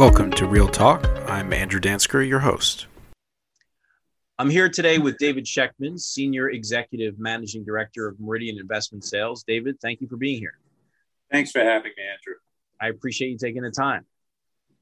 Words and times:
Welcome 0.00 0.30
to 0.30 0.46
Real 0.46 0.66
Talk. 0.66 1.06
I'm 1.28 1.52
Andrew 1.52 1.78
Dansker, 1.78 2.26
your 2.26 2.38
host. 2.38 2.86
I'm 4.38 4.48
here 4.48 4.70
today 4.70 4.96
with 4.96 5.18
David 5.18 5.44
Schechtman, 5.44 6.00
Senior 6.00 6.48
Executive 6.48 7.18
Managing 7.18 7.66
Director 7.66 8.08
of 8.08 8.18
Meridian 8.18 8.58
Investment 8.58 9.04
Sales. 9.04 9.44
David, 9.46 9.78
thank 9.82 10.00
you 10.00 10.08
for 10.08 10.16
being 10.16 10.38
here. 10.38 10.56
Thanks 11.30 11.50
for 11.50 11.58
having 11.58 11.92
me, 11.94 12.02
Andrew. 12.02 12.36
I 12.80 12.88
appreciate 12.88 13.28
you 13.28 13.36
taking 13.36 13.60
the 13.60 13.70
time. 13.70 14.06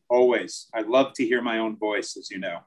Always. 0.08 0.68
I 0.72 0.82
love 0.82 1.14
to 1.14 1.24
hear 1.24 1.42
my 1.42 1.58
own 1.58 1.76
voice, 1.76 2.16
as 2.16 2.30
you 2.30 2.38
know. 2.38 2.60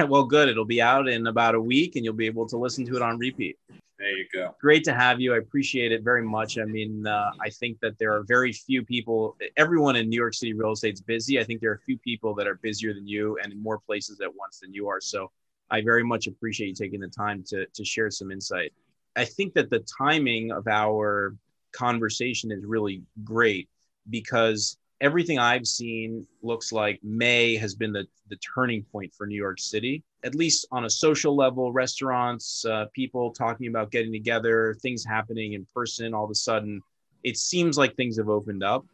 well, 0.08 0.24
good. 0.24 0.48
It'll 0.48 0.64
be 0.64 0.82
out 0.82 1.08
in 1.08 1.28
about 1.28 1.54
a 1.54 1.60
week 1.60 1.94
and 1.94 2.04
you'll 2.04 2.12
be 2.12 2.26
able 2.26 2.48
to 2.48 2.56
listen 2.56 2.86
to 2.86 2.96
it 2.96 3.02
on 3.02 3.18
repeat. 3.18 3.56
There 3.98 4.16
you 4.16 4.26
go. 4.32 4.54
Great 4.60 4.84
to 4.84 4.94
have 4.94 5.20
you. 5.20 5.34
I 5.34 5.38
appreciate 5.38 5.90
it 5.90 6.04
very 6.04 6.22
much. 6.22 6.56
I 6.56 6.64
mean, 6.64 7.04
uh, 7.06 7.32
I 7.40 7.50
think 7.50 7.80
that 7.80 7.98
there 7.98 8.14
are 8.14 8.22
very 8.22 8.52
few 8.52 8.84
people, 8.84 9.36
everyone 9.56 9.96
in 9.96 10.08
New 10.08 10.16
York 10.16 10.34
City 10.34 10.52
real 10.52 10.72
estate 10.72 10.94
is 10.94 11.00
busy. 11.00 11.40
I 11.40 11.44
think 11.44 11.60
there 11.60 11.70
are 11.70 11.74
a 11.74 11.80
few 11.80 11.98
people 11.98 12.32
that 12.36 12.46
are 12.46 12.54
busier 12.56 12.94
than 12.94 13.08
you 13.08 13.38
and 13.42 13.52
in 13.52 13.60
more 13.60 13.78
places 13.80 14.20
at 14.20 14.28
once 14.34 14.60
than 14.60 14.72
you 14.72 14.86
are. 14.88 15.00
So 15.00 15.32
I 15.70 15.80
very 15.80 16.04
much 16.04 16.28
appreciate 16.28 16.68
you 16.68 16.74
taking 16.74 17.00
the 17.00 17.08
time 17.08 17.42
to, 17.48 17.66
to 17.66 17.84
share 17.84 18.10
some 18.10 18.30
insight. 18.30 18.72
I 19.16 19.24
think 19.24 19.54
that 19.54 19.68
the 19.68 19.84
timing 19.98 20.52
of 20.52 20.68
our 20.68 21.34
conversation 21.72 22.52
is 22.52 22.64
really 22.64 23.02
great 23.24 23.68
because 24.10 24.78
everything 25.00 25.38
I've 25.38 25.66
seen 25.66 26.26
looks 26.42 26.72
like 26.72 26.98
May 27.02 27.56
has 27.56 27.74
been 27.74 27.92
the, 27.92 28.06
the 28.28 28.36
turning 28.36 28.82
point 28.84 29.12
for 29.14 29.26
New 29.26 29.36
York 29.36 29.58
City, 29.58 30.02
at 30.24 30.34
least 30.34 30.66
on 30.72 30.84
a 30.84 30.90
social 30.90 31.36
level, 31.36 31.72
restaurants, 31.72 32.64
uh, 32.64 32.86
people 32.94 33.32
talking 33.32 33.68
about 33.68 33.90
getting 33.90 34.12
together, 34.12 34.74
things 34.82 35.04
happening 35.04 35.52
in 35.52 35.66
person. 35.74 36.14
All 36.14 36.24
of 36.24 36.30
a 36.30 36.34
sudden, 36.34 36.80
it 37.24 37.36
seems 37.36 37.78
like 37.78 37.94
things 37.94 38.16
have 38.18 38.28
opened 38.28 38.62
up. 38.62 38.84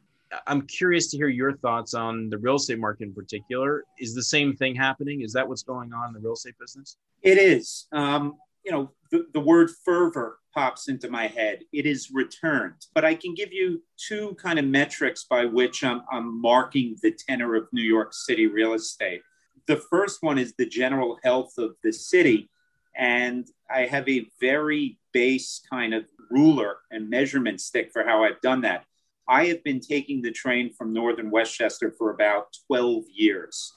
I'm 0.46 0.62
curious 0.62 1.11
to 1.11 1.16
hear 1.16 1.28
your 1.28 1.56
thoughts 1.58 1.94
on 1.94 2.28
the 2.28 2.39
real 2.39 2.56
estate 2.56 2.78
market 2.78 3.05
in 3.05 3.14
particular. 3.14 3.84
Is 3.98 4.14
the 4.14 4.22
same 4.22 4.56
thing 4.56 4.74
happening? 4.74 5.22
Is 5.22 5.33
that 5.34 5.48
what's 5.48 5.62
going 5.62 5.92
on 5.92 6.08
in 6.08 6.14
the 6.14 6.20
real 6.20 6.33
estate 6.33 6.58
business? 6.58 6.96
It 7.22 7.39
is. 7.39 7.86
Um, 7.92 8.34
you 8.65 8.73
know, 8.73 8.91
the, 9.11 9.27
the 9.33 9.41
word 9.41 9.70
fervor 9.84 10.39
pops 10.55 10.89
into 10.89 11.11
my 11.11 11.27
head. 11.27 11.61
It 11.73 11.87
is 11.87 12.11
returned. 12.12 12.87
But 12.95 13.05
I 13.05 13.15
can 13.15 13.34
give 13.34 13.53
you 13.53 13.83
two 13.97 14.34
kind 14.41 14.59
of 14.59 14.65
metrics 14.65 15.25
by 15.25 15.45
which 15.45 15.84
I'm, 15.84 16.03
I'm 16.11 16.41
marking 16.41 16.97
the 17.03 17.12
tenor 17.12 17.55
of 17.57 17.69
New 17.73 17.83
York 17.83 18.15
City 18.15 18.47
real 18.47 18.75
estate. 18.75 19.23
The 19.67 19.77
first 19.77 20.23
one 20.23 20.39
is 20.39 20.55
the 20.57 20.67
general 20.67 21.19
health 21.25 21.59
of 21.59 21.77
the 21.83 21.92
city. 21.92 22.48
And 22.97 23.47
I 23.70 23.87
have 23.87 24.09
a 24.09 24.27
very 24.41 24.98
base 25.12 25.61
kind 25.69 25.95
of 25.95 26.05
ruler 26.31 26.77
and 26.91 27.11
measurement 27.11 27.61
stick 27.61 27.91
for 27.92 28.05
how 28.05 28.25
I've 28.25 28.41
done 28.41 28.61
that. 28.62 28.85
I 29.27 29.47
have 29.47 29.65
been 29.65 29.81
taking 29.81 30.23
the 30.23 30.31
train 30.31 30.73
from 30.73 30.92
Northern 30.92 31.31
Westchester 31.31 31.95
for 31.97 32.11
about 32.11 32.57
12 32.67 33.05
years. 33.12 33.73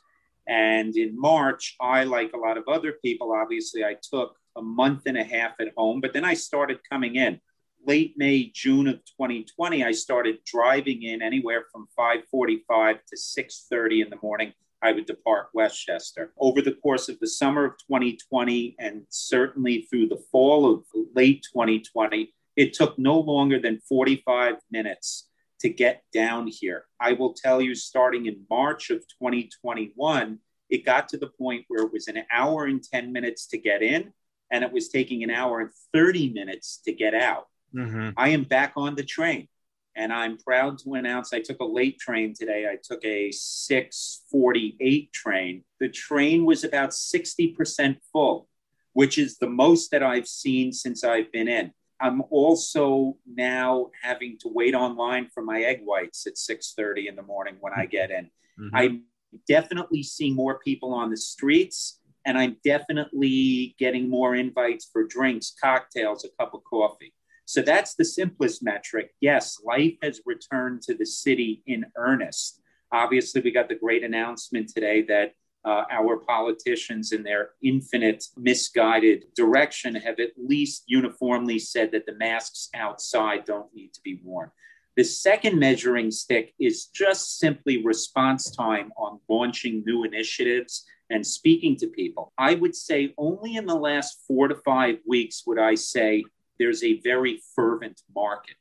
And 0.47 0.95
in 0.95 1.19
March, 1.19 1.75
I, 1.79 2.03
like 2.03 2.33
a 2.33 2.37
lot 2.37 2.57
of 2.57 2.67
other 2.67 2.93
people, 3.03 3.33
obviously, 3.33 3.83
I 3.83 3.95
took 4.01 4.37
a 4.57 4.61
month 4.61 5.03
and 5.05 5.17
a 5.17 5.23
half 5.23 5.53
at 5.59 5.73
home, 5.77 6.01
but 6.01 6.13
then 6.13 6.25
I 6.25 6.33
started 6.33 6.79
coming 6.89 7.15
in. 7.15 7.39
Late 7.85 8.15
May, 8.17 8.51
June 8.53 8.87
of 8.87 8.95
2020, 9.05 9.83
I 9.83 9.91
started 9.91 10.39
driving 10.45 11.03
in 11.03 11.21
anywhere 11.21 11.65
from 11.71 11.87
5:45 11.95 13.05
to 13.05 13.15
6:30 13.15 14.01
in 14.01 14.09
the 14.09 14.19
morning. 14.21 14.53
I 14.81 14.91
would 14.91 15.05
depart 15.05 15.49
Westchester. 15.53 16.33
Over 16.37 16.61
the 16.61 16.73
course 16.73 17.09
of 17.09 17.19
the 17.19 17.27
summer 17.27 17.65
of 17.65 17.77
2020 17.77 18.75
and 18.77 19.05
certainly 19.09 19.83
through 19.83 20.07
the 20.09 20.23
fall 20.31 20.71
of 20.71 20.85
late 21.15 21.45
2020, 21.51 22.33
it 22.55 22.73
took 22.73 22.97
no 22.99 23.19
longer 23.19 23.59
than 23.59 23.79
45 23.79 24.55
minutes 24.69 25.29
to 25.61 25.69
get 25.69 26.03
down 26.13 26.47
here. 26.47 26.85
I 26.99 27.13
will 27.13 27.33
tell 27.33 27.61
you, 27.61 27.73
starting 27.73 28.25
in 28.27 28.45
March 28.49 28.89
of 28.89 28.99
2021, 29.07 30.39
it 30.69 30.85
got 30.85 31.07
to 31.09 31.17
the 31.17 31.27
point 31.27 31.65
where 31.67 31.83
it 31.85 31.91
was 31.91 32.07
an 32.07 32.23
hour 32.31 32.65
and 32.65 32.83
10 32.83 33.11
minutes 33.11 33.47
to 33.47 33.57
get 33.57 33.81
in, 33.81 34.13
and 34.51 34.63
it 34.63 34.71
was 34.71 34.89
taking 34.89 35.23
an 35.23 35.29
hour 35.29 35.59
and 35.59 35.69
30 35.93 36.33
minutes 36.33 36.81
to 36.85 36.93
get 36.93 37.13
out. 37.13 37.47
Mm-hmm. 37.75 38.11
I 38.17 38.29
am 38.29 38.43
back 38.43 38.73
on 38.75 38.95
the 38.95 39.03
train, 39.03 39.47
and 39.95 40.13
I'm 40.13 40.37
proud 40.37 40.77
to 40.79 40.93
announce 40.93 41.33
I 41.33 41.41
took 41.41 41.59
a 41.59 41.65
late 41.65 41.99
train 41.99 42.33
today. 42.33 42.67
I 42.71 42.77
took 42.81 43.03
a 43.03 43.31
648 43.31 45.13
train. 45.13 45.63
The 45.79 45.89
train 45.89 46.45
was 46.45 46.63
about 46.63 46.91
60% 46.91 47.97
full, 48.11 48.47
which 48.93 49.17
is 49.17 49.37
the 49.37 49.49
most 49.49 49.91
that 49.91 50.03
I've 50.03 50.27
seen 50.27 50.71
since 50.71 51.03
I've 51.03 51.31
been 51.31 51.47
in. 51.47 51.71
I'm 51.99 52.21
also 52.29 53.17
now 53.25 53.89
having 54.01 54.37
to 54.41 54.49
wait 54.49 54.75
online 54.75 55.29
for 55.33 55.41
my 55.41 55.61
egg 55.61 55.81
whites 55.83 56.27
at 56.27 56.37
6:30 56.37 57.07
in 57.07 57.15
the 57.15 57.23
morning 57.23 57.57
when 57.59 57.73
I 57.73 57.85
get 57.85 58.11
in. 58.11 58.29
Mm-hmm. 58.59 58.75
I 58.75 58.99
definitely 59.47 60.03
see 60.03 60.31
more 60.31 60.59
people 60.59 60.93
on 60.93 61.09
the 61.09 61.17
streets, 61.17 61.99
and 62.27 62.37
I'm 62.37 62.57
definitely 62.63 63.73
getting 63.79 64.09
more 64.09 64.35
invites 64.35 64.89
for 64.91 65.05
drinks, 65.05 65.55
cocktails, 65.63 66.25
a 66.25 66.29
cup 66.37 66.53
of 66.53 66.61
coffee. 66.65 67.13
So 67.45 67.61
that's 67.61 67.95
the 67.95 68.03
simplest 68.03 68.61
metric. 68.61 69.11
Yes, 69.21 69.61
life 69.65 69.93
has 70.03 70.19
returned 70.25 70.81
to 70.83 70.93
the 70.93 71.05
city 71.05 71.63
in 71.65 71.85
earnest. 71.95 72.59
Obviously, 72.91 73.39
we 73.41 73.51
got 73.51 73.69
the 73.69 73.75
great 73.75 74.03
announcement 74.03 74.67
today 74.67 75.03
that 75.03 75.35
uh, 75.63 75.85
our 75.89 76.17
politicians 76.17 77.13
in 77.13 77.23
their 77.23 77.51
infinite 77.63 78.25
misguided 78.35 79.25
direction 79.33 79.95
have 79.95 80.19
at 80.19 80.31
least 80.37 80.83
uniformly 80.87 81.57
said 81.57 81.93
that 81.93 82.05
the 82.05 82.15
masks 82.15 82.69
outside 82.75 83.45
don't 83.45 83.73
need 83.73 83.93
to 83.93 84.01
be 84.03 84.19
worn. 84.23 84.51
The 84.97 85.05
second 85.05 85.59
measuring 85.59 86.11
stick 86.11 86.53
is 86.59 86.87
just 86.87 87.39
simply 87.39 87.85
response 87.85 88.51
time 88.51 88.91
on 88.97 89.19
launching 89.29 89.83
new 89.85 90.03
initiatives 90.03 90.85
and 91.09 91.25
speaking 91.25 91.75
to 91.77 91.87
people. 91.87 92.33
I 92.37 92.55
would 92.55 92.75
say 92.75 93.13
only 93.17 93.55
in 93.55 93.65
the 93.65 93.75
last 93.75 94.23
four 94.27 94.47
to 94.47 94.55
five 94.55 94.97
weeks 95.07 95.43
would 95.45 95.59
I 95.59 95.75
say 95.75 96.23
there's 96.59 96.83
a 96.83 96.99
very 97.01 97.41
fervent 97.55 98.01
market. 98.13 98.55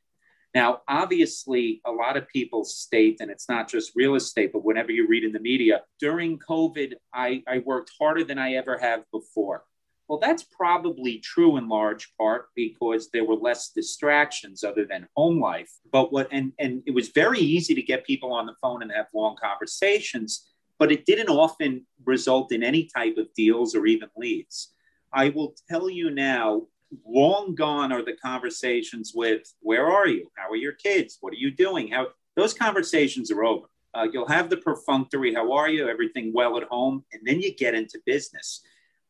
Now, 0.53 0.81
obviously, 0.87 1.81
a 1.85 1.91
lot 1.91 2.17
of 2.17 2.27
people 2.29 2.63
state, 2.63 3.17
and 3.19 3.29
it's 3.29 3.49
not 3.49 3.69
just 3.69 3.91
real 3.95 4.15
estate, 4.15 4.51
but 4.53 4.63
whenever 4.63 4.91
you 4.91 5.07
read 5.07 5.23
in 5.23 5.33
the 5.33 5.39
media, 5.39 5.83
during 5.99 6.39
COVID, 6.39 6.93
I, 7.13 7.43
I 7.47 7.59
worked 7.59 7.91
harder 7.99 8.23
than 8.23 8.39
I 8.39 8.53
ever 8.53 8.77
have 8.77 9.03
before. 9.11 9.65
Well, 10.07 10.19
that's 10.19 10.43
probably 10.43 11.19
true 11.19 11.57
in 11.57 11.67
large 11.67 12.11
part 12.17 12.47
because 12.55 13.09
there 13.11 13.25
were 13.25 13.35
less 13.35 13.71
distractions 13.71 14.63
other 14.63 14.85
than 14.85 15.07
home 15.15 15.39
life. 15.39 15.69
But 15.91 16.13
what, 16.13 16.29
and, 16.31 16.53
and 16.57 16.81
it 16.85 16.91
was 16.91 17.09
very 17.09 17.39
easy 17.39 17.75
to 17.75 17.81
get 17.81 18.05
people 18.05 18.31
on 18.31 18.45
the 18.45 18.55
phone 18.61 18.81
and 18.81 18.91
have 18.91 19.07
long 19.13 19.35
conversations, 19.39 20.47
but 20.79 20.91
it 20.91 21.05
didn't 21.05 21.29
often 21.29 21.85
result 22.05 22.51
in 22.51 22.63
any 22.63 22.89
type 22.95 23.17
of 23.17 23.33
deals 23.33 23.75
or 23.75 23.85
even 23.85 24.09
leads. 24.15 24.73
I 25.13 25.29
will 25.29 25.55
tell 25.69 25.89
you 25.89 26.09
now, 26.11 26.63
long 27.05 27.55
gone 27.55 27.91
are 27.91 28.03
the 28.03 28.15
conversations 28.23 29.13
with 29.15 29.53
where 29.61 29.87
are 29.87 30.07
you? 30.07 30.31
How 30.35 30.49
are 30.49 30.55
your 30.55 30.73
kids? 30.73 31.17
What 31.21 31.33
are 31.33 31.37
you 31.37 31.51
doing? 31.51 31.87
How 31.89 32.07
those 32.35 32.53
conversations 32.53 33.31
are 33.31 33.43
over. 33.43 33.67
Uh, 33.93 34.07
you'll 34.11 34.27
have 34.27 34.49
the 34.49 34.57
perfunctory 34.57 35.33
how 35.33 35.51
are 35.53 35.69
you? 35.69 35.89
Everything 35.89 36.31
well 36.33 36.57
at 36.57 36.63
home. 36.63 37.03
And 37.11 37.21
then 37.25 37.41
you 37.41 37.55
get 37.55 37.73
into 37.73 37.99
business 38.05 38.61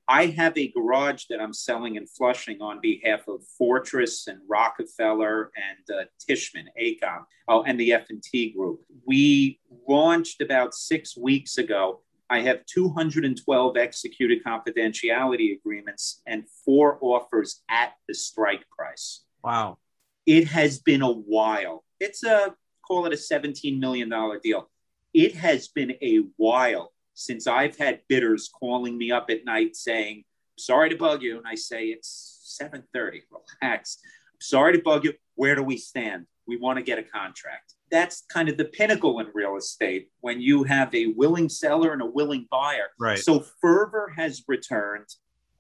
i 0.08 0.28
have 0.28 0.58
a 0.58 0.72
garage 0.72 1.26
that 1.30 1.40
i'm 1.40 1.54
selling 1.54 1.96
in 1.96 2.06
flushing 2.06 2.62
on 2.62 2.80
behalf 2.82 3.28
of 3.28 3.44
fortress 3.58 4.28
and 4.28 4.40
rockefeller 4.48 5.52
and 5.56 6.00
uh, 6.00 6.04
tishman 6.28 6.66
AECOM 6.82 7.24
oh, 7.48 7.64
and 7.64 7.80
the 7.80 7.94
f&t 7.94 8.54
group 8.54 8.82
we 9.06 9.60
launched 9.88 10.42
about 10.42 10.74
six 10.74 11.18
weeks 11.18 11.58
ago 11.58 12.02
I 12.30 12.42
have 12.42 12.66
212 12.66 13.78
executed 13.78 14.44
confidentiality 14.44 15.58
agreements 15.58 16.22
and 16.26 16.44
four 16.66 16.98
offers 17.02 17.62
at 17.70 17.94
the 18.08 18.14
strike 18.14 18.66
price. 18.70 19.24
Wow. 19.44 19.78
It 20.26 20.48
has 20.48 20.80
been 20.80 21.02
a 21.02 21.12
while. 21.12 21.86
It's 22.00 22.24
a, 22.24 22.54
call 22.86 23.06
it 23.06 23.14
a 23.14 23.16
$17 23.16 23.80
million 23.80 24.12
deal. 24.44 24.70
It 25.14 25.36
has 25.36 25.70
been 25.70 25.92
a 26.02 26.24
while 26.36 26.92
since 27.18 27.48
I've 27.48 27.78
had 27.78 28.02
bidders 28.08 28.50
calling 28.50 28.98
me 28.98 29.12
up 29.12 29.30
at 29.30 29.46
night 29.46 29.76
saying, 29.76 30.24
sorry 30.58 30.90
to 30.90 30.96
bug 30.96 31.22
you. 31.22 31.38
And 31.38 31.48
I 31.48 31.56
say, 31.56 31.88
it's 31.88 32.60
7.30, 32.62 33.22
relax. 33.62 33.98
Sorry 34.40 34.74
to 34.74 34.82
bug 34.82 35.06
you. 35.06 35.14
Where 35.36 35.56
do 35.56 35.64
we 35.64 35.78
stand? 35.78 36.26
We 36.48 36.58
want 36.58 36.78
to 36.78 36.84
get 36.84 37.00
a 37.00 37.04
contract 37.04 37.74
that's 37.90 38.24
kind 38.30 38.50
of 38.50 38.58
the 38.58 38.66
pinnacle 38.66 39.20
in 39.20 39.28
real 39.34 39.56
estate 39.56 40.10
when 40.22 40.42
you 40.42 40.64
have 40.64 40.94
a 40.94 41.08
willing 41.08 41.50
seller 41.50 41.94
and 41.94 42.02
a 42.02 42.06
willing 42.06 42.48
buyer. 42.52 42.88
Right. 43.00 43.20
So 43.20 43.44
fervor 43.62 44.14
has 44.16 44.44
returned. 44.48 45.08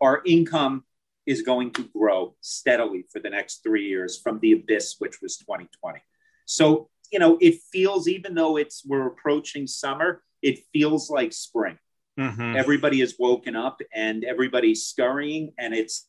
Our 0.01 0.21
income 0.25 0.83
is 1.25 1.41
going 1.41 1.71
to 1.73 1.83
grow 1.83 2.35
steadily 2.41 3.05
for 3.11 3.19
the 3.19 3.29
next 3.29 3.63
three 3.63 3.87
years 3.87 4.19
from 4.19 4.39
the 4.39 4.53
abyss, 4.53 4.95
which 4.99 5.21
was 5.21 5.37
2020. 5.37 5.99
So, 6.45 6.89
you 7.11 7.19
know, 7.19 7.37
it 7.41 7.59
feels, 7.71 8.07
even 8.07 8.35
though 8.35 8.57
it's 8.57 8.83
we're 8.85 9.07
approaching 9.07 9.67
summer, 9.67 10.23
it 10.41 10.59
feels 10.73 11.09
like 11.09 11.33
spring. 11.33 11.77
Mm-hmm. 12.19 12.55
Everybody 12.55 13.01
is 13.01 13.15
woken 13.19 13.55
up 13.55 13.79
and 13.93 14.23
everybody's 14.23 14.85
scurrying 14.85 15.53
and 15.57 15.73
it's 15.73 16.07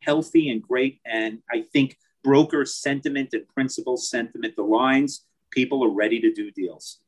healthy 0.00 0.50
and 0.50 0.62
great. 0.62 1.00
And 1.06 1.38
I 1.50 1.62
think 1.72 1.96
broker 2.22 2.64
sentiment 2.64 3.30
and 3.32 3.48
principal 3.48 3.96
sentiment 3.96 4.56
aligns 4.56 5.20
people 5.50 5.84
are 5.84 5.90
ready 5.90 6.20
to 6.20 6.32
do 6.32 6.50
deals. 6.50 6.98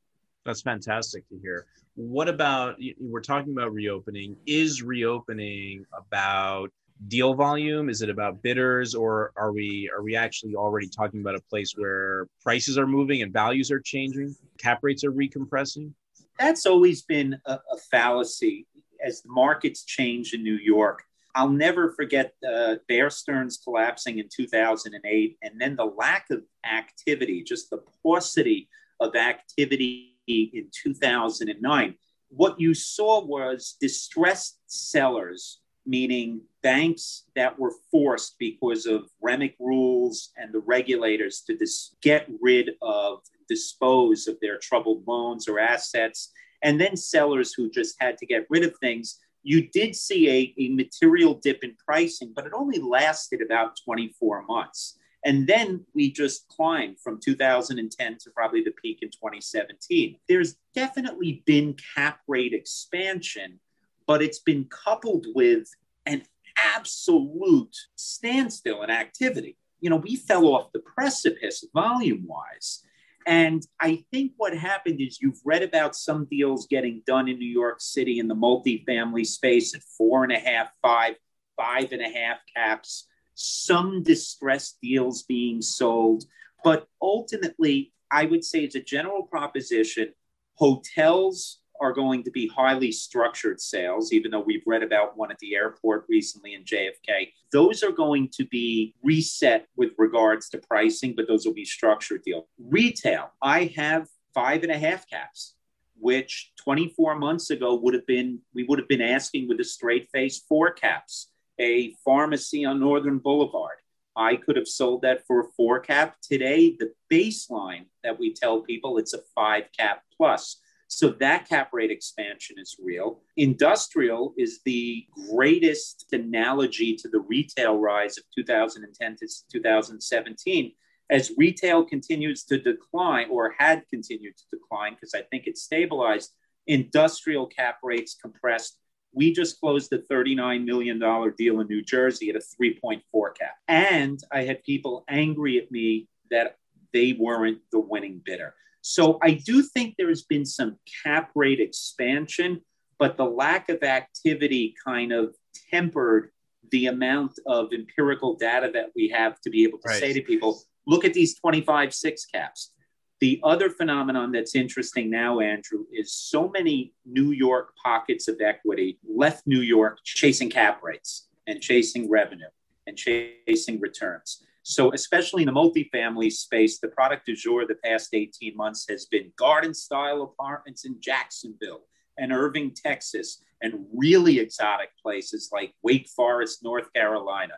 That's 0.46 0.62
fantastic 0.62 1.28
to 1.28 1.38
hear. 1.38 1.66
What 1.94 2.28
about 2.28 2.76
we're 2.98 3.20
talking 3.20 3.52
about 3.52 3.72
reopening? 3.72 4.36
Is 4.46 4.82
reopening 4.82 5.84
about 5.92 6.70
deal 7.08 7.34
volume? 7.34 7.88
Is 7.88 8.00
it 8.02 8.10
about 8.10 8.42
bidders, 8.42 8.94
or 8.94 9.32
are 9.36 9.52
we 9.52 9.90
are 9.94 10.02
we 10.02 10.16
actually 10.16 10.54
already 10.54 10.88
talking 10.88 11.20
about 11.20 11.34
a 11.34 11.40
place 11.50 11.74
where 11.76 12.26
prices 12.42 12.78
are 12.78 12.86
moving 12.86 13.22
and 13.22 13.32
values 13.32 13.70
are 13.70 13.80
changing, 13.80 14.34
cap 14.58 14.78
rates 14.82 15.04
are 15.04 15.12
recompressing? 15.12 15.92
That's 16.40 16.64
always 16.64 17.02
been 17.02 17.38
a, 17.44 17.52
a 17.52 17.76
fallacy 17.90 18.66
as 19.04 19.20
the 19.20 19.28
markets 19.31 19.84
change 19.84 20.32
in 20.32 20.42
New 20.42 20.56
York. 20.56 21.04
I'll 21.34 21.50
never 21.50 21.92
forget 21.92 22.32
uh, 22.50 22.76
Bear 22.88 23.10
Stearns 23.10 23.60
collapsing 23.62 24.19
in 24.19 24.28
2008, 24.34 25.37
and 25.42 25.60
then 25.60 25.76
the 25.76 25.84
lack 25.84 26.31
of 26.31 26.42
activity, 26.64 27.44
just 27.44 27.69
the 27.69 27.82
paucity 28.02 28.69
of 28.98 29.14
activity 29.14 30.16
in 30.26 30.69
2009. 30.72 31.94
What 32.31 32.58
you 32.58 32.72
saw 32.75 33.22
was 33.22 33.76
distressed 33.78 34.58
sellers 34.66 35.60
meaning 35.87 36.42
banks 36.62 37.25
that 37.34 37.58
were 37.58 37.72
forced 37.90 38.37
because 38.38 38.87
of 38.87 39.10
REMIC 39.25 39.54
rules 39.58 40.31
and 40.37 40.52
the 40.52 40.60
regulators 40.60 41.42
to 41.42 41.56
dis- 41.56 41.94
get 42.02 42.28
rid 42.40 42.70
of, 42.82 43.20
dispose 43.50 44.26
of 44.29 44.38
their 44.41 44.56
troubled 44.58 45.02
loans 45.06 45.49
or 45.49 45.58
assets, 45.58 46.32
and 46.62 46.81
then 46.81 46.97
sellers 46.97 47.52
who 47.52 47.69
just 47.69 47.97
had 48.00 48.17
to 48.19 48.26
get 48.26 48.47
rid 48.49 48.64
of 48.64 48.75
things. 48.79 49.19
You 49.43 49.69
did 49.69 49.97
see 49.97 50.29
a, 50.31 50.55
a 50.62 50.69
material 50.69 51.35
dip 51.35 51.64
in 51.64 51.75
pricing, 51.85 52.32
but 52.35 52.47
it 52.47 52.52
only 52.55 52.79
lasted 52.79 53.43
about 53.43 53.79
24 53.85 54.44
months. 54.47 54.99
And 55.25 55.47
then 55.47 55.85
we 55.94 56.11
just 56.11 56.49
climbed 56.49 56.99
from 57.00 57.20
2010 57.23 58.19
to 58.19 58.31
probably 58.31 58.62
the 58.62 58.70
peak 58.70 59.00
in 59.02 59.11
2017. 59.11 60.17
There's 60.29 60.56
definitely 60.75 61.43
been 61.44 61.76
cap 61.94 62.20
rate 62.26 62.55
expansion, 62.55 63.61
but 64.06 64.23
it's 64.23 64.38
been 64.38 64.67
coupled 64.70 65.26
with 65.35 65.69
an 66.06 66.23
absolute 66.56 67.76
standstill 67.97 68.82
in 68.82 68.91
activity. 68.91 69.56
You 69.81 69.91
know, 69.91 69.97
we 69.97 70.17
fell 70.17 70.47
off 70.47 70.73
the 70.73 70.81
precipice 70.81 71.64
volume 71.75 72.26
wise. 72.26 72.82
And 73.26 73.67
I 73.81 74.05
think 74.11 74.32
what 74.37 74.56
happened 74.56 75.00
is 75.00 75.20
you've 75.20 75.40
read 75.44 75.62
about 75.62 75.94
some 75.94 76.26
deals 76.31 76.67
getting 76.67 77.02
done 77.06 77.28
in 77.28 77.38
New 77.38 77.50
York 77.50 77.81
City 77.81 78.19
in 78.19 78.28
the 78.28 78.34
multifamily 78.34 79.26
space 79.26 79.75
at 79.75 79.82
four 79.96 80.25
and 80.25 80.32
a 80.32 80.38
half, 80.38 80.69
five, 80.82 81.17
five 81.56 81.93
and 81.93 82.02
a 82.02 82.08
half 82.08 82.38
caps, 82.56 83.06
some 83.34 84.02
distressed 84.02 84.78
deals 84.82 85.22
being 85.25 85.61
sold. 85.61 86.25
But 86.64 86.87
ultimately, 87.00 87.93
I 88.11 88.25
would 88.25 88.44
say, 88.44 88.67
as 88.67 88.75
a 88.75 88.82
general 88.82 89.25
proposition, 89.25 90.12
hotels 90.55 91.61
are 91.80 91.92
going 91.92 92.22
to 92.24 92.30
be 92.30 92.46
highly 92.48 92.92
structured 92.92 93.60
sales, 93.60 94.12
even 94.12 94.30
though 94.30 94.40
we've 94.40 94.62
read 94.66 94.82
about 94.82 95.16
one 95.16 95.30
at 95.30 95.38
the 95.38 95.54
airport 95.54 96.04
recently 96.08 96.54
in 96.54 96.64
JFK. 96.64 97.32
Those 97.52 97.82
are 97.82 97.92
going 97.92 98.28
to 98.34 98.44
be 98.46 98.94
reset 99.02 99.66
with 99.76 99.90
regards 99.98 100.48
to 100.50 100.58
pricing, 100.58 101.14
but 101.16 101.26
those 101.26 101.46
will 101.46 101.54
be 101.54 101.64
structured 101.64 102.22
deals. 102.22 102.44
Retail, 102.58 103.32
I 103.42 103.72
have 103.76 104.08
five 104.34 104.62
and 104.62 104.72
a 104.72 104.78
half 104.78 105.08
caps, 105.08 105.54
which 105.98 106.52
24 106.62 107.16
months 107.16 107.50
ago 107.50 107.74
would 107.74 107.94
have 107.94 108.06
been, 108.06 108.40
we 108.54 108.64
would 108.64 108.78
have 108.78 108.88
been 108.88 109.02
asking 109.02 109.48
with 109.48 109.60
a 109.60 109.64
straight 109.64 110.08
face 110.12 110.38
four 110.48 110.70
caps. 110.72 111.28
A 111.58 111.94
pharmacy 112.06 112.64
on 112.64 112.80
Northern 112.80 113.18
Boulevard. 113.18 113.76
I 114.16 114.36
could 114.36 114.56
have 114.56 114.68
sold 114.68 115.02
that 115.02 115.26
for 115.26 115.40
a 115.40 115.48
four 115.56 115.78
cap. 115.78 116.16
Today, 116.22 116.76
the 116.78 116.92
baseline 117.12 117.84
that 118.02 118.18
we 118.18 118.32
tell 118.32 118.60
people 118.62 118.98
it's 118.98 119.14
a 119.14 119.20
five 119.34 119.64
cap 119.76 120.02
plus. 120.16 120.60
So 120.92 121.10
that 121.20 121.48
cap 121.48 121.70
rate 121.72 121.92
expansion 121.92 122.56
is 122.58 122.76
real. 122.82 123.20
Industrial 123.37 124.34
is 124.37 124.58
the 124.64 125.06
greatest 125.31 126.06
analogy 126.10 126.96
to 126.96 127.08
the 127.08 127.20
retail 127.20 127.78
rise 127.78 128.19
of 128.19 128.25
2010 128.34 129.16
to 129.19 129.28
2017. 129.52 130.72
As 131.08 131.31
retail 131.37 131.84
continues 131.84 132.42
to 132.46 132.58
decline 132.58 133.28
or 133.31 133.54
had 133.56 133.84
continued 133.88 134.34
to 134.37 134.56
decline, 134.58 134.94
because 134.94 135.14
I 135.14 135.22
think 135.22 135.46
it 135.46 135.58
stabilized, 135.58 136.32
industrial 136.66 137.46
cap 137.46 137.78
rates 137.84 138.16
compressed. 138.20 138.76
We 139.12 139.32
just 139.32 139.60
closed 139.60 139.92
a 139.92 139.98
$39 139.98 140.64
million 140.64 140.98
deal 140.98 141.60
in 141.60 141.69
New 141.69 141.82
Jersey 141.82 142.31
at 142.31 142.37
a 142.37 142.40
3.4 142.40 143.00
cap. 143.38 143.54
And 143.69 144.19
I 144.32 144.42
had 144.42 144.64
people 144.64 145.04
angry 145.08 145.58
at 145.58 145.70
me 145.70 146.08
that 146.32 146.56
they 146.92 147.12
weren't 147.12 147.60
the 147.70 147.78
winning 147.78 148.20
bidder. 148.25 148.54
So 148.82 149.18
I 149.22 149.32
do 149.32 149.62
think 149.62 149.94
there 149.96 150.08
has 150.08 150.22
been 150.22 150.46
some 150.46 150.76
cap 151.04 151.30
rate 151.34 151.60
expansion, 151.60 152.62
but 152.98 153.16
the 153.16 153.24
lack 153.24 153.68
of 153.68 153.82
activity 153.82 154.74
kind 154.84 155.12
of 155.12 155.34
tempered 155.70 156.30
the 156.70 156.86
amount 156.86 157.32
of 157.46 157.72
empirical 157.72 158.36
data 158.36 158.70
that 158.72 158.90
we 158.94 159.08
have 159.08 159.40
to 159.40 159.50
be 159.50 159.64
able 159.64 159.78
to 159.78 159.88
right. 159.88 160.00
say 160.00 160.12
to 160.12 160.22
people, 160.22 160.62
look 160.86 161.04
at 161.04 161.14
these 161.14 161.34
25 161.38 161.92
six 161.92 162.24
caps. 162.26 162.72
The 163.20 163.38
other 163.44 163.68
phenomenon 163.68 164.32
that's 164.32 164.54
interesting 164.54 165.10
now, 165.10 165.40
Andrew, 165.40 165.84
is 165.92 166.14
so 166.14 166.48
many 166.48 166.94
New 167.04 167.32
York 167.32 167.74
pockets 167.82 168.28
of 168.28 168.40
equity 168.40 168.98
left 169.06 169.46
New 169.46 169.60
York 169.60 169.98
chasing 170.04 170.48
cap 170.48 170.82
rates 170.82 171.28
and 171.46 171.60
chasing 171.60 172.08
revenue 172.08 172.48
and 172.86 172.96
chasing 172.96 173.78
returns. 173.78 174.42
So, 174.62 174.92
especially 174.92 175.42
in 175.42 175.46
the 175.46 175.52
multifamily 175.52 176.30
space, 176.30 176.78
the 176.78 176.88
product 176.88 177.26
du 177.26 177.34
jour 177.34 177.66
the 177.66 177.76
past 177.82 178.10
18 178.12 178.56
months 178.56 178.86
has 178.88 179.06
been 179.06 179.32
garden 179.36 179.72
style 179.72 180.22
apartments 180.22 180.84
in 180.84 181.00
Jacksonville 181.00 181.82
and 182.18 182.32
Irving, 182.32 182.74
Texas, 182.74 183.42
and 183.62 183.86
really 183.94 184.38
exotic 184.38 184.90
places 185.02 185.50
like 185.52 185.74
Wake 185.82 186.08
Forest, 186.08 186.62
North 186.62 186.92
Carolina. 186.92 187.54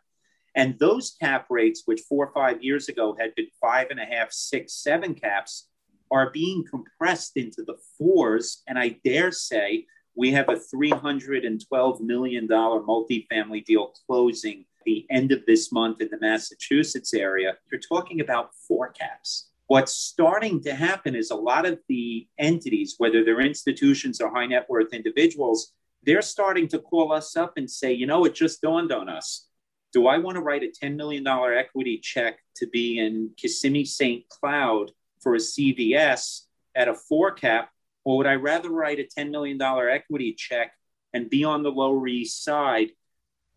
And 0.55 0.79
those 0.79 1.17
cap 1.21 1.47
rates, 1.51 1.83
which 1.87 2.03
four 2.03 2.27
or 2.27 2.33
five 2.33 2.63
years 2.63 2.89
ago 2.89 3.17
had 3.19 3.35
been 3.35 3.49
five 3.61 3.89
and 3.91 3.99
a 3.99 4.05
half, 4.05 4.31
six, 4.33 4.75
seven 4.75 5.15
caps, 5.15 5.69
are 6.11 6.31
being 6.31 6.65
compressed 6.69 7.37
into 7.37 7.65
the 7.65 7.77
fours. 7.99 8.63
And 8.69 8.79
I 8.79 8.97
dare 9.05 9.33
say 9.33 9.87
we 10.15 10.31
have 10.33 10.49
a 10.51 10.61
$312 10.75 12.01
million 12.01 12.47
multifamily 12.47 13.65
deal 13.65 13.93
closing 14.07 14.67
the 14.85 15.07
end 15.11 15.33
of 15.33 15.45
this 15.47 15.73
month 15.73 16.01
in 16.01 16.09
the 16.11 16.19
Massachusetts 16.21 17.15
area, 17.15 17.57
you're 17.71 17.81
talking 17.81 18.21
about 18.21 18.51
four 18.69 18.91
caps. 18.91 19.49
What's 19.67 19.95
starting 19.95 20.63
to 20.65 20.75
happen 20.75 21.15
is 21.15 21.31
a 21.31 21.37
lot 21.37 21.67
of 21.67 21.79
the 21.89 22.27
entities, 22.39 22.97
whether 22.99 23.25
they're 23.25 23.41
institutions 23.41 24.21
or 24.21 24.31
high 24.31 24.47
net 24.47 24.67
worth 24.69 24.93
individuals, 24.93 25.73
they're 26.03 26.23
starting 26.23 26.69
to 26.69 26.79
call 26.79 27.13
us 27.13 27.37
up 27.37 27.55
and 27.57 27.71
say, 27.71 27.93
you 27.93 28.07
know, 28.07 28.25
it 28.25 28.35
just 28.35 28.61
dawned 28.61 28.93
on 28.93 29.09
us. 29.09 29.47
Do 29.93 30.09
I 30.09 30.19
want 30.19 30.37
to 30.37 30.43
write 30.43 30.63
a 30.63 30.73
$10 30.85 30.97
million 30.97 31.27
equity 31.27 31.99
check 31.99 32.39
to 32.57 32.67
be 32.67 32.99
in 32.99 33.31
Kissimmee 33.37 33.85
St. 33.85 34.29
Cloud 34.29 34.91
for 35.21 35.35
a 35.35 35.39
CVS 35.39 36.43
at 36.75 36.89
a 36.89 36.95
four 36.95 37.33
cap? 37.33 37.71
Or 38.05 38.17
would 38.19 38.27
I 38.27 38.35
rather 38.35 38.71
write 38.71 38.99
a 38.99 39.21
$10 39.21 39.31
million 39.31 39.61
equity 39.63 40.35
check 40.35 40.73
and 41.13 41.31
be 41.31 41.45
on 41.45 41.63
the 41.63 41.71
Lower 41.71 42.07
East 42.09 42.43
Side 42.43 42.91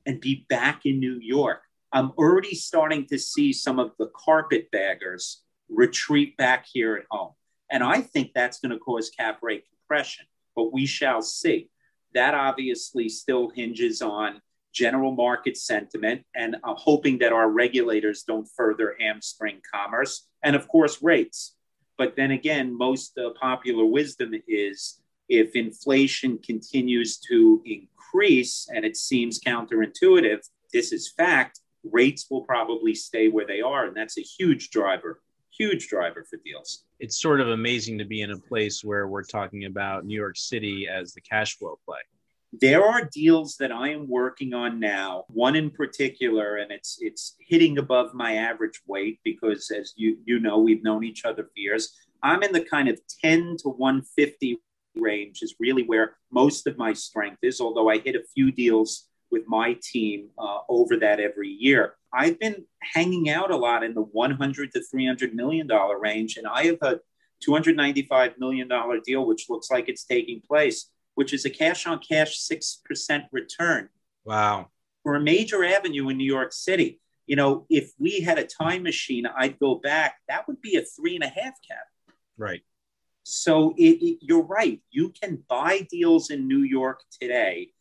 and 0.06 0.20
be 0.20 0.46
back 0.50 0.86
in 0.86 1.00
New 1.00 1.20
York. 1.22 1.62
I'm 1.92 2.12
already 2.18 2.56
starting 2.56 3.06
to 3.08 3.18
see 3.18 3.54
some 3.54 3.80
of 3.80 3.92
the 3.98 4.10
carpetbaggers 4.16 5.42
retreat 5.70 6.36
back 6.38 6.66
here 6.72 6.96
at 6.96 7.06
home. 7.10 7.34
And 7.72 7.84
I 7.84 8.02
think 8.02 8.32
that's 8.34 8.60
going 8.60 8.72
to 8.72 8.80
cause 8.80 9.10
cap 9.10 9.40
rate 9.42 9.64
compression, 9.70 10.26
but 10.56 10.74
we 10.74 10.86
shall 10.86 11.22
see. 11.22 11.70
That 12.14 12.34
obviously 12.34 13.10
still 13.10 13.50
hinges 13.50 14.02
on 14.02 14.42
general 14.74 15.12
market 15.14 15.56
sentiment 15.56 16.22
and 16.36 16.58
I'm 16.64 16.76
hoping 16.78 17.18
that 17.20 17.32
our 17.32 17.50
regulators 17.50 18.24
don't 18.24 18.48
further 18.58 18.96
hamstring 19.00 19.62
commerce 19.74 20.28
and, 20.44 20.56
of 20.56 20.68
course, 20.68 21.02
rates. 21.02 21.56
But 21.98 22.18
then 22.18 22.32
again, 22.32 22.78
most 22.78 23.18
uh, 23.18 23.30
popular 23.40 23.86
wisdom 23.86 24.34
is 24.50 25.00
if 25.30 25.56
inflation 25.56 26.38
continues 26.40 27.18
to 27.20 27.62
increase 27.66 27.95
increase, 28.06 28.68
and 28.74 28.86
it 28.86 28.98
seems 28.98 29.40
counterintuitive, 29.40 30.48
this 30.74 30.92
is 30.92 31.12
fact, 31.12 31.60
rates 31.84 32.28
will 32.30 32.42
probably 32.42 32.96
stay 32.96 33.30
where 33.30 33.46
they 33.46 33.62
are. 33.62 33.86
And 33.86 33.96
that's 33.96 34.18
a 34.18 34.22
huge 34.22 34.70
driver, 34.70 35.22
huge 35.56 35.88
driver 35.88 36.26
for 36.30 36.38
deals. 36.44 36.84
It's 37.00 37.22
sort 37.22 37.42
of 37.42 37.50
amazing 37.50 37.98
to 38.00 38.06
be 38.06 38.22
in 38.22 38.32
a 38.32 38.38
place 38.38 38.84
where 38.84 39.08
we're 39.08 39.24
talking 39.24 39.66
about 39.66 40.06
New 40.06 40.16
York 40.16 40.38
City 40.38 40.88
as 40.88 41.14
the 41.14 41.22
cash 41.22 41.58
flow 41.58 41.80
play. 41.86 42.00
There 42.62 42.86
are 42.86 43.10
deals 43.12 43.58
that 43.58 43.72
I 43.72 43.90
am 43.90 44.08
working 44.08 44.54
on 44.54 44.80
now. 44.80 45.26
One 45.28 45.58
in 45.58 45.70
particular, 45.70 46.58
and 46.58 46.72
it's 46.72 46.98
it's 47.02 47.36
hitting 47.40 47.80
above 47.80 48.14
my 48.14 48.36
average 48.36 48.82
weight 48.88 49.20
because, 49.26 49.70
as 49.78 49.94
you 49.98 50.20
you 50.24 50.40
know, 50.40 50.60
we've 50.60 50.82
known 50.82 51.04
each 51.04 51.26
other 51.26 51.44
for 51.44 51.52
years. 51.56 51.94
I'm 52.24 52.44
in 52.44 52.54
the 52.54 52.62
kind 52.62 52.88
of 52.88 52.98
10 53.22 53.58
to 53.64 53.70
150 53.70 54.58
range 54.96 55.40
is 55.42 55.56
really 55.60 55.84
where 55.84 56.18
most 56.32 56.68
of 56.68 56.78
my 56.78 56.94
strength 56.94 57.40
is, 57.42 57.62
although 57.62 57.90
I 57.90 58.00
hit 58.00 58.16
a 58.16 58.24
few 58.34 58.52
deals 58.52 59.08
with 59.32 59.44
my 59.48 59.78
team 59.82 60.30
uh, 60.38 60.60
over 60.70 60.98
that 60.98 61.20
every 61.20 61.50
year. 61.50 61.96
I've 62.14 62.40
been 62.40 62.66
hanging 62.82 63.30
out 63.30 63.52
a 63.52 63.58
lot 63.58 63.84
in 63.84 63.94
the 63.94 64.02
100 64.02 64.72
to 64.72 64.82
300 64.82 65.34
million 65.36 65.68
dollar 65.68 66.00
range, 66.00 66.38
and 66.38 66.48
I 66.48 66.66
have 66.66 66.78
a 66.82 67.00
$295 67.48 68.38
million 68.38 68.70
deal, 69.06 69.26
which 69.26 69.50
looks 69.50 69.70
like 69.70 69.90
it's 69.90 70.06
taking 70.06 70.42
place, 70.42 70.90
which 71.16 71.34
is 71.34 71.46
a 71.46 71.50
cash 71.50 71.86
on 71.86 72.00
cash 72.00 72.40
6% 72.40 73.24
return. 73.32 73.90
Wow. 74.24 74.70
For 75.04 75.16
a 75.16 75.20
major 75.20 75.64
avenue 75.64 76.10
in 76.10 76.18
New 76.18 76.26
York 76.26 76.54
City. 76.54 77.02
You 77.28 77.36
know, 77.36 77.66
if 77.70 77.92
we 78.00 78.22
had 78.22 78.38
a 78.38 78.46
time 78.46 78.84
machine, 78.84 79.26
I'd 79.26 79.60
go 79.60 79.76
back. 79.76 80.16
That 80.30 80.48
would 80.48 80.62
be 80.62 80.78
a 80.78 80.82
three 80.82 81.16
and 81.16 81.24
a 81.24 81.28
half 81.28 81.54
cap. 81.68 81.86
Right. 82.38 82.62
So 83.28 83.74
it, 83.76 84.04
it, 84.04 84.20
you're 84.22 84.44
right. 84.44 84.80
You 84.92 85.10
can 85.10 85.44
buy 85.50 85.88
deals 85.90 86.30
in 86.30 86.48
New 86.48 86.62
York 86.62 87.02
today. 87.20 87.72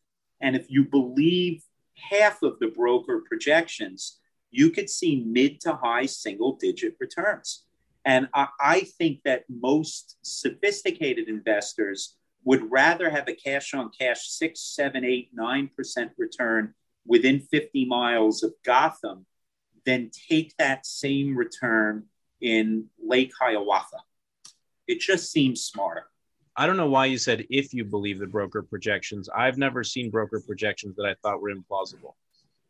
And 0.41 0.57
if 0.57 0.71
you 0.71 0.85
believe 0.85 1.63
half 2.11 2.43
of 2.43 2.59
the 2.61 2.69
broker 2.69 3.23
projections, 3.29 4.21
you 4.51 4.71
could 4.71 4.89
see 4.89 5.23
mid 5.27 5.61
to 5.61 5.75
high 5.75 6.07
single 6.07 6.57
digit 6.57 6.97
returns. 6.99 7.67
And 8.07 8.29
I, 8.33 8.49
I 8.59 8.81
think 8.97 9.21
that 9.27 9.45
most 9.51 10.17
sophisticated 10.23 11.29
investors 11.29 12.17
would 12.45 12.71
rather 12.71 13.11
have 13.11 13.29
a 13.29 13.35
cash 13.35 13.75
on 13.75 13.91
cash 13.99 14.29
six, 14.29 14.61
seven, 14.61 15.05
eight, 15.05 15.29
nine 15.35 15.69
percent 15.77 16.13
return 16.17 16.73
within 17.07 17.41
50 17.41 17.85
miles 17.85 18.43
of 18.43 18.55
Gotham 18.65 19.27
than 19.85 20.11
take 20.31 20.57
that 20.57 20.87
same 20.87 21.37
return 21.37 22.05
in 22.41 22.87
Lake 22.99 23.33
Hiawatha. 23.39 23.99
It 24.87 25.01
just 25.01 25.33
seems 25.33 25.63
smarter. 25.63 26.07
I 26.57 26.67
don't 26.67 26.77
know 26.77 26.89
why 26.89 27.07
you 27.07 27.19
said 27.19 27.47
if 27.51 27.75
you 27.75 27.85
believe 27.85 28.21
the 28.21 28.27
broker 28.27 28.63
projections. 28.63 29.29
I've 29.29 29.59
never 29.59 29.83
seen 29.83 30.11
broker 30.11 30.41
projections 30.47 30.95
that 30.97 31.05
I 31.07 31.15
thought 31.23 31.41
were 31.41 31.53
implausible. 31.53 32.15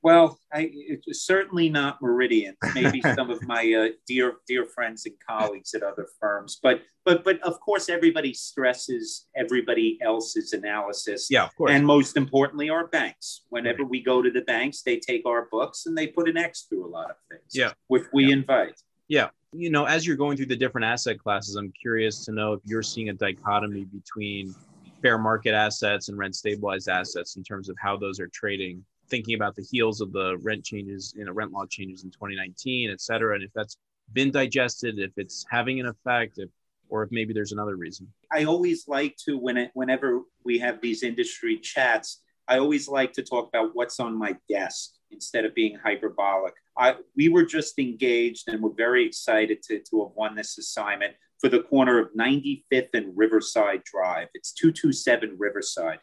Well, 0.04 0.38
I, 0.52 0.70
it's 0.70 1.24
certainly 1.24 1.70
not 1.70 2.00
Meridian. 2.02 2.56
Maybe 2.74 3.00
some 3.14 3.30
of 3.30 3.42
my 3.46 3.72
uh, 3.72 3.94
dear 4.06 4.34
dear 4.46 4.66
friends 4.66 5.06
and 5.06 5.14
colleagues 5.26 5.72
at 5.72 5.82
other 5.82 6.06
firms, 6.20 6.60
but 6.62 6.82
but 7.06 7.24
but 7.24 7.40
of 7.40 7.58
course, 7.60 7.88
everybody 7.88 8.34
stresses 8.34 9.28
everybody 9.34 9.98
else's 10.02 10.52
analysis. 10.52 11.28
Yeah, 11.30 11.44
of 11.44 11.56
course. 11.56 11.70
And 11.70 11.86
most 11.86 12.18
importantly, 12.18 12.68
our 12.68 12.86
banks. 12.86 13.44
Whenever 13.48 13.82
right. 13.82 13.90
we 13.90 14.02
go 14.02 14.20
to 14.20 14.30
the 14.30 14.42
banks, 14.42 14.82
they 14.82 14.98
take 14.98 15.24
our 15.24 15.48
books 15.50 15.86
and 15.86 15.96
they 15.96 16.08
put 16.08 16.28
an 16.28 16.36
X 16.36 16.66
through 16.68 16.86
a 16.86 16.90
lot 16.90 17.10
of 17.10 17.16
things. 17.30 17.52
Yeah, 17.54 17.72
which 17.88 18.04
we 18.12 18.26
yeah. 18.26 18.32
invite. 18.34 18.78
Yeah, 19.08 19.28
you 19.56 19.70
know, 19.70 19.84
as 19.84 20.06
you're 20.06 20.16
going 20.16 20.36
through 20.36 20.46
the 20.46 20.56
different 20.56 20.84
asset 20.84 21.18
classes, 21.18 21.54
I'm 21.54 21.72
curious 21.80 22.24
to 22.24 22.32
know 22.32 22.54
if 22.54 22.60
you're 22.64 22.82
seeing 22.82 23.10
a 23.10 23.12
dichotomy 23.12 23.84
between 23.84 24.54
fair 25.00 25.18
market 25.18 25.54
assets 25.54 26.08
and 26.08 26.18
rent 26.18 26.34
stabilized 26.34 26.88
assets 26.88 27.36
in 27.36 27.44
terms 27.44 27.68
of 27.68 27.76
how 27.80 27.96
those 27.96 28.18
are 28.18 28.28
trading 28.28 28.84
thinking 29.08 29.34
about 29.34 29.54
the 29.54 29.62
heels 29.70 30.00
of 30.00 30.12
the 30.12 30.36
rent 30.38 30.64
changes, 30.64 31.12
you 31.16 31.24
know, 31.24 31.32
rent 31.32 31.52
law 31.52 31.66
changes 31.66 32.04
in 32.04 32.10
2019, 32.10 32.90
et 32.90 33.00
cetera, 33.00 33.34
and 33.34 33.44
if 33.44 33.50
that's 33.54 33.76
been 34.12 34.30
digested, 34.30 34.98
if 34.98 35.12
it's 35.16 35.44
having 35.50 35.78
an 35.80 35.86
effect, 35.86 36.38
if, 36.38 36.48
or 36.88 37.02
if 37.02 37.10
maybe 37.12 37.32
there's 37.32 37.52
another 37.52 37.76
reason. 37.76 38.10
I 38.32 38.44
always 38.44 38.88
like 38.88 39.16
to, 39.26 39.38
when 39.38 39.56
it, 39.56 39.70
whenever 39.74 40.22
we 40.44 40.58
have 40.58 40.80
these 40.80 41.02
industry 41.02 41.58
chats, 41.58 42.22
I 42.48 42.58
always 42.58 42.88
like 42.88 43.12
to 43.14 43.22
talk 43.22 43.48
about 43.48 43.70
what's 43.74 44.00
on 44.00 44.16
my 44.18 44.36
desk 44.48 44.92
instead 45.10 45.44
of 45.44 45.54
being 45.54 45.76
hyperbolic. 45.76 46.54
I, 46.76 46.96
we 47.16 47.28
were 47.28 47.44
just 47.44 47.78
engaged 47.78 48.48
and 48.48 48.62
we're 48.62 48.74
very 48.74 49.06
excited 49.06 49.62
to, 49.64 49.80
to 49.90 50.04
have 50.04 50.12
won 50.14 50.34
this 50.34 50.58
assignment 50.58 51.14
for 51.40 51.48
the 51.48 51.62
corner 51.62 51.98
of 51.98 52.08
95th 52.18 52.88
and 52.94 53.12
Riverside 53.16 53.82
Drive. 53.84 54.28
It's 54.34 54.52
227 54.52 55.36
Riverside 55.38 55.98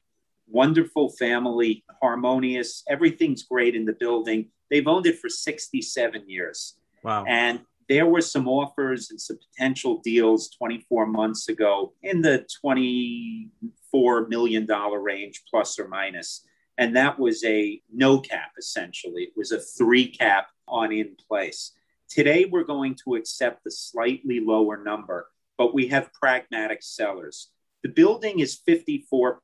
wonderful 0.52 1.10
family, 1.12 1.84
harmonious. 2.02 2.84
Everything's 2.90 3.44
great 3.44 3.76
in 3.76 3.86
the 3.86 3.94
building. 3.94 4.50
They've 4.70 4.88
owned 4.88 5.06
it 5.06 5.20
for 5.20 5.30
67 5.30 6.30
years. 6.30 6.76
Wow. 7.04 7.26
And 7.28 7.62
there 7.90 8.06
were 8.06 8.22
some 8.22 8.48
offers 8.48 9.10
and 9.10 9.20
some 9.20 9.38
potential 9.38 10.02
deals 10.04 10.50
24 10.52 11.08
months 11.08 11.50
ago 11.50 11.94
in 12.04 12.22
the 12.22 12.46
$24 12.64 14.30
million 14.30 14.68
range, 14.68 15.44
plus 15.50 15.80
or 15.80 15.88
minus. 15.88 16.46
And 16.78 16.96
that 16.96 17.20
was 17.20 17.44
a 17.44 17.82
no 17.94 18.20
cap, 18.20 18.52
essentially. 18.58 19.24
It 19.24 19.34
was 19.36 19.52
a 19.52 19.60
three 19.60 20.08
cap 20.08 20.48
on 20.72 20.92
in 20.92 21.16
place. 21.28 21.74
Today, 22.10 22.46
we're 22.46 22.64
going 22.64 22.96
to 23.06 23.16
accept 23.16 23.64
the 23.64 23.72
slightly 23.72 24.40
lower 24.40 24.82
number, 24.84 25.28
but 25.58 25.74
we 25.74 25.88
have 25.88 26.12
pragmatic 26.14 26.82
sellers. 26.82 27.52
The 27.84 27.90
building 27.90 28.40
is 28.40 28.60
54% 28.68 29.40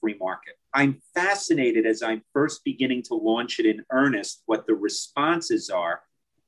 free 0.00 0.16
market. 0.18 0.54
I'm 0.72 1.00
fascinated 1.14 1.86
as 1.86 2.02
I'm 2.02 2.22
first 2.32 2.64
beginning 2.64 3.02
to 3.04 3.14
launch 3.14 3.58
it 3.58 3.66
in 3.66 3.84
earnest 3.90 4.42
what 4.46 4.66
the 4.66 4.74
responses 4.74 5.68
are. 5.68 6.00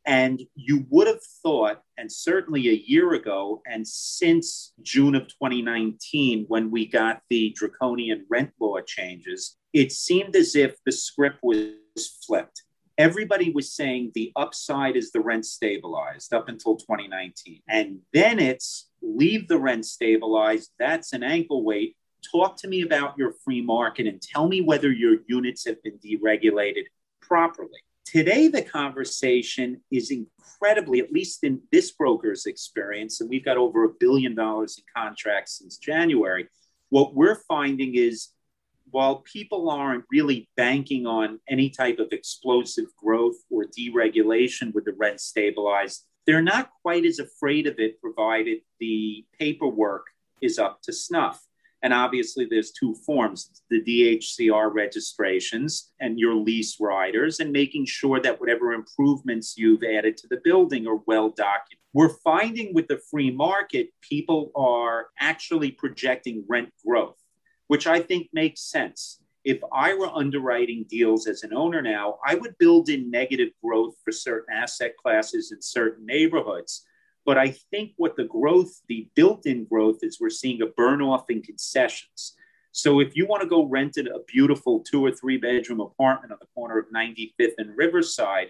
And 0.06 0.40
you 0.54 0.86
would 0.88 1.06
have 1.06 1.22
thought, 1.42 1.82
and 1.98 2.10
certainly 2.10 2.68
a 2.68 2.82
year 2.86 3.12
ago, 3.12 3.60
and 3.66 3.86
since 3.86 4.72
June 4.80 5.14
of 5.14 5.28
2019, 5.28 6.46
when 6.48 6.70
we 6.70 6.86
got 6.86 7.20
the 7.28 7.50
draconian 7.50 8.24
rent 8.30 8.52
law 8.58 8.80
changes, 8.80 9.56
it 9.74 9.92
seemed 9.92 10.34
as 10.34 10.56
if 10.56 10.76
the 10.86 10.92
script 10.92 11.40
was 11.42 11.74
flipped. 12.26 12.62
Everybody 12.98 13.52
was 13.52 13.72
saying 13.72 14.10
the 14.14 14.32
upside 14.34 14.96
is 14.96 15.12
the 15.12 15.20
rent 15.20 15.46
stabilized 15.46 16.34
up 16.34 16.48
until 16.48 16.76
2019. 16.76 17.62
And 17.68 18.00
then 18.12 18.40
it's 18.40 18.88
leave 19.00 19.46
the 19.46 19.58
rent 19.58 19.86
stabilized. 19.86 20.72
That's 20.80 21.12
an 21.12 21.22
ankle 21.22 21.64
weight. 21.64 21.96
Talk 22.28 22.56
to 22.58 22.68
me 22.68 22.82
about 22.82 23.16
your 23.16 23.34
free 23.44 23.62
market 23.62 24.08
and 24.08 24.20
tell 24.20 24.48
me 24.48 24.62
whether 24.62 24.90
your 24.90 25.18
units 25.28 25.64
have 25.64 25.80
been 25.84 25.98
deregulated 26.04 26.86
properly. 27.20 27.78
Today, 28.04 28.48
the 28.48 28.62
conversation 28.62 29.80
is 29.92 30.10
incredibly, 30.10 30.98
at 30.98 31.12
least 31.12 31.44
in 31.44 31.60
this 31.70 31.92
broker's 31.92 32.46
experience, 32.46 33.20
and 33.20 33.30
we've 33.30 33.44
got 33.44 33.58
over 33.58 33.84
a 33.84 33.90
billion 34.00 34.34
dollars 34.34 34.76
in 34.78 34.84
contracts 34.96 35.58
since 35.58 35.76
January. 35.76 36.48
What 36.88 37.14
we're 37.14 37.42
finding 37.46 37.94
is 37.94 38.30
while 38.90 39.16
people 39.16 39.70
aren't 39.70 40.04
really 40.10 40.48
banking 40.56 41.06
on 41.06 41.40
any 41.48 41.70
type 41.70 41.98
of 41.98 42.08
explosive 42.12 42.86
growth 42.96 43.36
or 43.50 43.64
deregulation 43.64 44.72
with 44.74 44.84
the 44.84 44.92
rent 44.92 45.20
stabilized, 45.20 46.06
they're 46.26 46.42
not 46.42 46.70
quite 46.82 47.06
as 47.06 47.18
afraid 47.18 47.66
of 47.66 47.78
it, 47.78 48.00
provided 48.00 48.58
the 48.80 49.24
paperwork 49.38 50.06
is 50.42 50.58
up 50.58 50.82
to 50.82 50.92
snuff. 50.92 51.42
And 51.82 51.94
obviously, 51.94 52.44
there's 52.44 52.72
two 52.72 52.94
forms 53.06 53.62
the 53.70 53.82
DHCR 53.82 54.72
registrations 54.74 55.92
and 56.00 56.18
your 56.18 56.34
lease 56.34 56.76
riders, 56.80 57.38
and 57.38 57.52
making 57.52 57.86
sure 57.86 58.20
that 58.20 58.40
whatever 58.40 58.72
improvements 58.72 59.56
you've 59.56 59.84
added 59.84 60.16
to 60.18 60.26
the 60.28 60.40
building 60.42 60.86
are 60.86 61.00
well 61.06 61.30
documented. 61.30 61.78
We're 61.92 62.16
finding 62.24 62.74
with 62.74 62.88
the 62.88 63.00
free 63.10 63.30
market, 63.30 63.90
people 64.02 64.50
are 64.56 65.06
actually 65.18 65.70
projecting 65.70 66.44
rent 66.48 66.70
growth, 66.84 67.16
which 67.68 67.86
I 67.86 68.00
think 68.00 68.28
makes 68.32 68.62
sense 68.62 69.20
if 69.48 69.60
I 69.72 69.94
were 69.94 70.14
underwriting 70.14 70.84
deals 70.90 71.26
as 71.26 71.42
an 71.42 71.54
owner 71.54 71.80
now, 71.80 72.18
I 72.22 72.34
would 72.34 72.58
build 72.58 72.90
in 72.90 73.10
negative 73.10 73.48
growth 73.64 73.94
for 74.04 74.12
certain 74.12 74.54
asset 74.54 74.94
classes 74.98 75.52
in 75.52 75.62
certain 75.62 76.04
neighborhoods. 76.04 76.84
But 77.24 77.38
I 77.38 77.52
think 77.70 77.92
what 77.96 78.14
the 78.14 78.24
growth, 78.24 78.82
the 78.88 79.08
built 79.14 79.46
in 79.46 79.64
growth, 79.64 80.00
is 80.02 80.18
we're 80.20 80.28
seeing 80.28 80.60
a 80.60 80.66
burn 80.66 81.00
off 81.00 81.30
in 81.30 81.40
concessions. 81.40 82.34
So 82.72 83.00
if 83.00 83.16
you 83.16 83.26
want 83.26 83.42
to 83.42 83.48
go 83.48 83.64
rent 83.64 83.96
a 83.96 84.20
beautiful 84.26 84.80
two 84.80 85.02
or 85.04 85.12
three 85.12 85.38
bedroom 85.38 85.80
apartment 85.80 86.32
on 86.32 86.38
the 86.40 86.48
corner 86.54 86.78
of 86.78 86.86
95th 86.94 87.52
and 87.56 87.74
Riverside, 87.74 88.48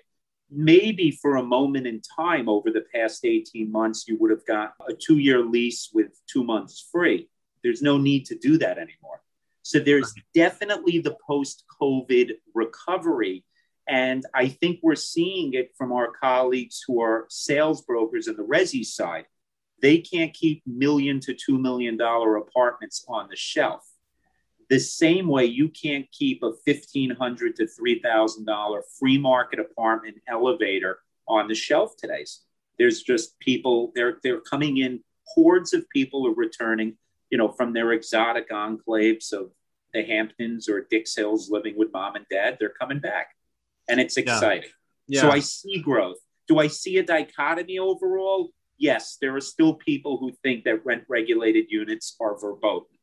maybe 0.50 1.10
for 1.10 1.37
a 1.37 1.42
moment 1.44 1.87
in 1.87 2.00
time 2.16 2.48
over 2.48 2.70
the 2.70 2.84
past 2.92 3.25
18 3.25 3.70
months, 3.70 4.06
you 4.08 4.18
would 4.18 4.32
have 4.32 4.46
got 4.46 4.75
a 4.88 4.94
two 4.94 5.18
year 5.18 5.44
lease 5.44 5.90
with 5.92 6.20
two 6.26 6.42
months 6.42 6.88
free. 6.90 7.28
There's 7.62 7.82
no 7.82 7.98
need 7.98 8.26
to 8.26 8.36
do 8.36 8.58
that 8.58 8.78
anymore. 8.78 9.22
So 9.62 9.78
there's 9.78 10.14
definitely 10.34 11.00
the 11.00 11.16
post 11.26 11.64
COVID 11.80 12.32
recovery. 12.54 13.44
And 13.88 14.24
I 14.34 14.48
think 14.48 14.80
we're 14.82 14.94
seeing 14.94 15.54
it 15.54 15.72
from 15.76 15.92
our 15.92 16.10
colleagues 16.12 16.82
who 16.86 17.00
are 17.00 17.26
sales 17.28 17.82
brokers 17.82 18.28
in 18.28 18.36
the 18.36 18.42
resi 18.44 18.84
side. 18.84 19.26
They 19.80 19.98
can't 19.98 20.34
keep 20.34 20.62
million 20.66 21.20
to 21.20 21.34
two 21.34 21.58
million 21.58 21.96
dollar 21.96 22.36
apartments 22.36 23.04
on 23.08 23.28
the 23.28 23.36
shelf. 23.36 23.84
The 24.68 24.78
same 24.78 25.28
way 25.28 25.46
you 25.46 25.68
can't 25.68 26.10
keep 26.12 26.42
a 26.42 26.52
fifteen 26.64 27.10
hundred 27.10 27.56
to 27.56 27.66
three 27.66 28.00
thousand 28.00 28.44
dollar 28.44 28.82
free 28.98 29.18
market 29.18 29.60
apartment 29.60 30.16
elevator 30.28 30.98
on 31.26 31.48
the 31.48 31.54
shelf 31.54 31.96
today. 31.96 32.24
There's 32.78 33.02
just 33.02 33.38
people 33.38 33.92
they're 33.94 34.18
they're 34.22 34.40
coming 34.40 34.78
in. 34.78 35.00
Hordes 35.24 35.72
of 35.74 35.88
people 35.90 36.26
are 36.26 36.34
returning, 36.34 36.96
you 37.30 37.38
know, 37.38 37.49
from 37.49 37.73
their 37.73 37.92
exotic 37.92 38.50
enclaves 38.50 39.32
of 39.32 39.50
the 39.94 40.02
Hamptons 40.02 40.68
or 40.68 40.87
Dix 40.90 41.16
Hills 41.16 41.50
living 41.50 41.76
with 41.76 41.92
mom 41.92 42.16
and 42.16 42.26
dad, 42.30 42.56
they're 42.61 42.68
coming 42.68 43.00
back. 43.00 43.28
And 43.88 44.00
it's 44.00 44.16
exciting. 44.16 44.70
Yeah. 45.06 45.16
Yeah. 45.16 45.20
So 45.23 45.30
I 45.30 45.40
see 45.40 45.80
growth. 45.80 46.18
Do 46.47 46.58
I 46.58 46.66
see 46.66 46.99
a 46.99 47.02
dichotomy 47.02 47.78
overall? 47.78 48.50
Yes, 48.76 49.16
there 49.20 49.35
are 49.35 49.40
still 49.40 49.75
people 49.75 50.18
who 50.18 50.32
think 50.42 50.64
that 50.64 50.85
rent 50.85 51.04
regulated 51.08 51.66
units 51.70 52.14
are 52.20 52.38
verboten. 52.38 52.97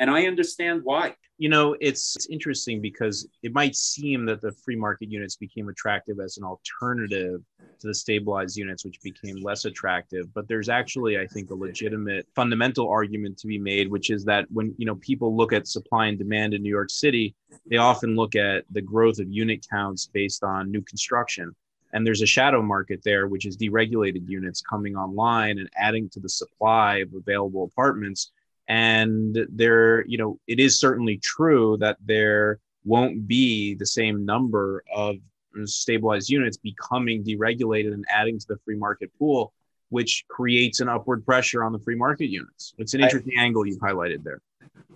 And 0.00 0.10
I 0.10 0.26
understand 0.26 0.80
why. 0.82 1.14
You 1.36 1.50
know, 1.50 1.76
it's, 1.78 2.16
it's 2.16 2.28
interesting 2.28 2.80
because 2.80 3.28
it 3.42 3.54
might 3.54 3.76
seem 3.76 4.24
that 4.26 4.40
the 4.40 4.52
free 4.52 4.76
market 4.76 5.10
units 5.10 5.36
became 5.36 5.68
attractive 5.68 6.18
as 6.20 6.38
an 6.38 6.44
alternative 6.44 7.42
to 7.80 7.86
the 7.86 7.94
stabilized 7.94 8.56
units, 8.56 8.84
which 8.84 9.00
became 9.02 9.36
less 9.36 9.66
attractive. 9.66 10.32
But 10.34 10.48
there's 10.48 10.70
actually, 10.70 11.18
I 11.18 11.26
think, 11.26 11.50
a 11.50 11.54
legitimate 11.54 12.26
fundamental 12.34 12.88
argument 12.88 13.38
to 13.38 13.46
be 13.46 13.58
made, 13.58 13.90
which 13.90 14.10
is 14.10 14.24
that 14.24 14.46
when 14.50 14.74
you 14.78 14.86
know 14.86 14.96
people 14.96 15.36
look 15.36 15.52
at 15.52 15.68
supply 15.68 16.06
and 16.06 16.18
demand 16.18 16.54
in 16.54 16.62
New 16.62 16.70
York 16.70 16.90
City, 16.90 17.34
they 17.66 17.76
often 17.76 18.16
look 18.16 18.34
at 18.34 18.64
the 18.70 18.82
growth 18.82 19.18
of 19.18 19.30
unit 19.30 19.66
counts 19.70 20.06
based 20.06 20.42
on 20.42 20.70
new 20.70 20.82
construction. 20.82 21.54
And 21.92 22.06
there's 22.06 22.22
a 22.22 22.26
shadow 22.26 22.62
market 22.62 23.00
there, 23.04 23.28
which 23.28 23.46
is 23.46 23.56
deregulated 23.56 24.28
units 24.28 24.62
coming 24.62 24.96
online 24.96 25.58
and 25.58 25.68
adding 25.76 26.08
to 26.10 26.20
the 26.20 26.28
supply 26.28 26.98
of 26.98 27.12
available 27.14 27.64
apartments. 27.64 28.30
And 28.70 29.36
there, 29.50 30.06
you 30.06 30.16
know, 30.16 30.38
it 30.46 30.60
is 30.60 30.78
certainly 30.78 31.16
true 31.16 31.76
that 31.78 31.96
there 32.04 32.60
won't 32.84 33.26
be 33.26 33.74
the 33.74 33.84
same 33.84 34.24
number 34.24 34.84
of 34.94 35.16
stabilized 35.64 36.30
units 36.30 36.56
becoming 36.56 37.24
deregulated 37.24 37.92
and 37.92 38.04
adding 38.08 38.38
to 38.38 38.46
the 38.48 38.58
free 38.64 38.76
market 38.76 39.10
pool, 39.18 39.52
which 39.88 40.24
creates 40.28 40.78
an 40.78 40.88
upward 40.88 41.26
pressure 41.26 41.64
on 41.64 41.72
the 41.72 41.80
free 41.80 41.96
market 41.96 42.28
units. 42.30 42.72
It's 42.78 42.94
an 42.94 43.00
interesting 43.00 43.32
I, 43.36 43.42
angle 43.42 43.66
you've 43.66 43.80
highlighted 43.80 44.22
there. 44.22 44.40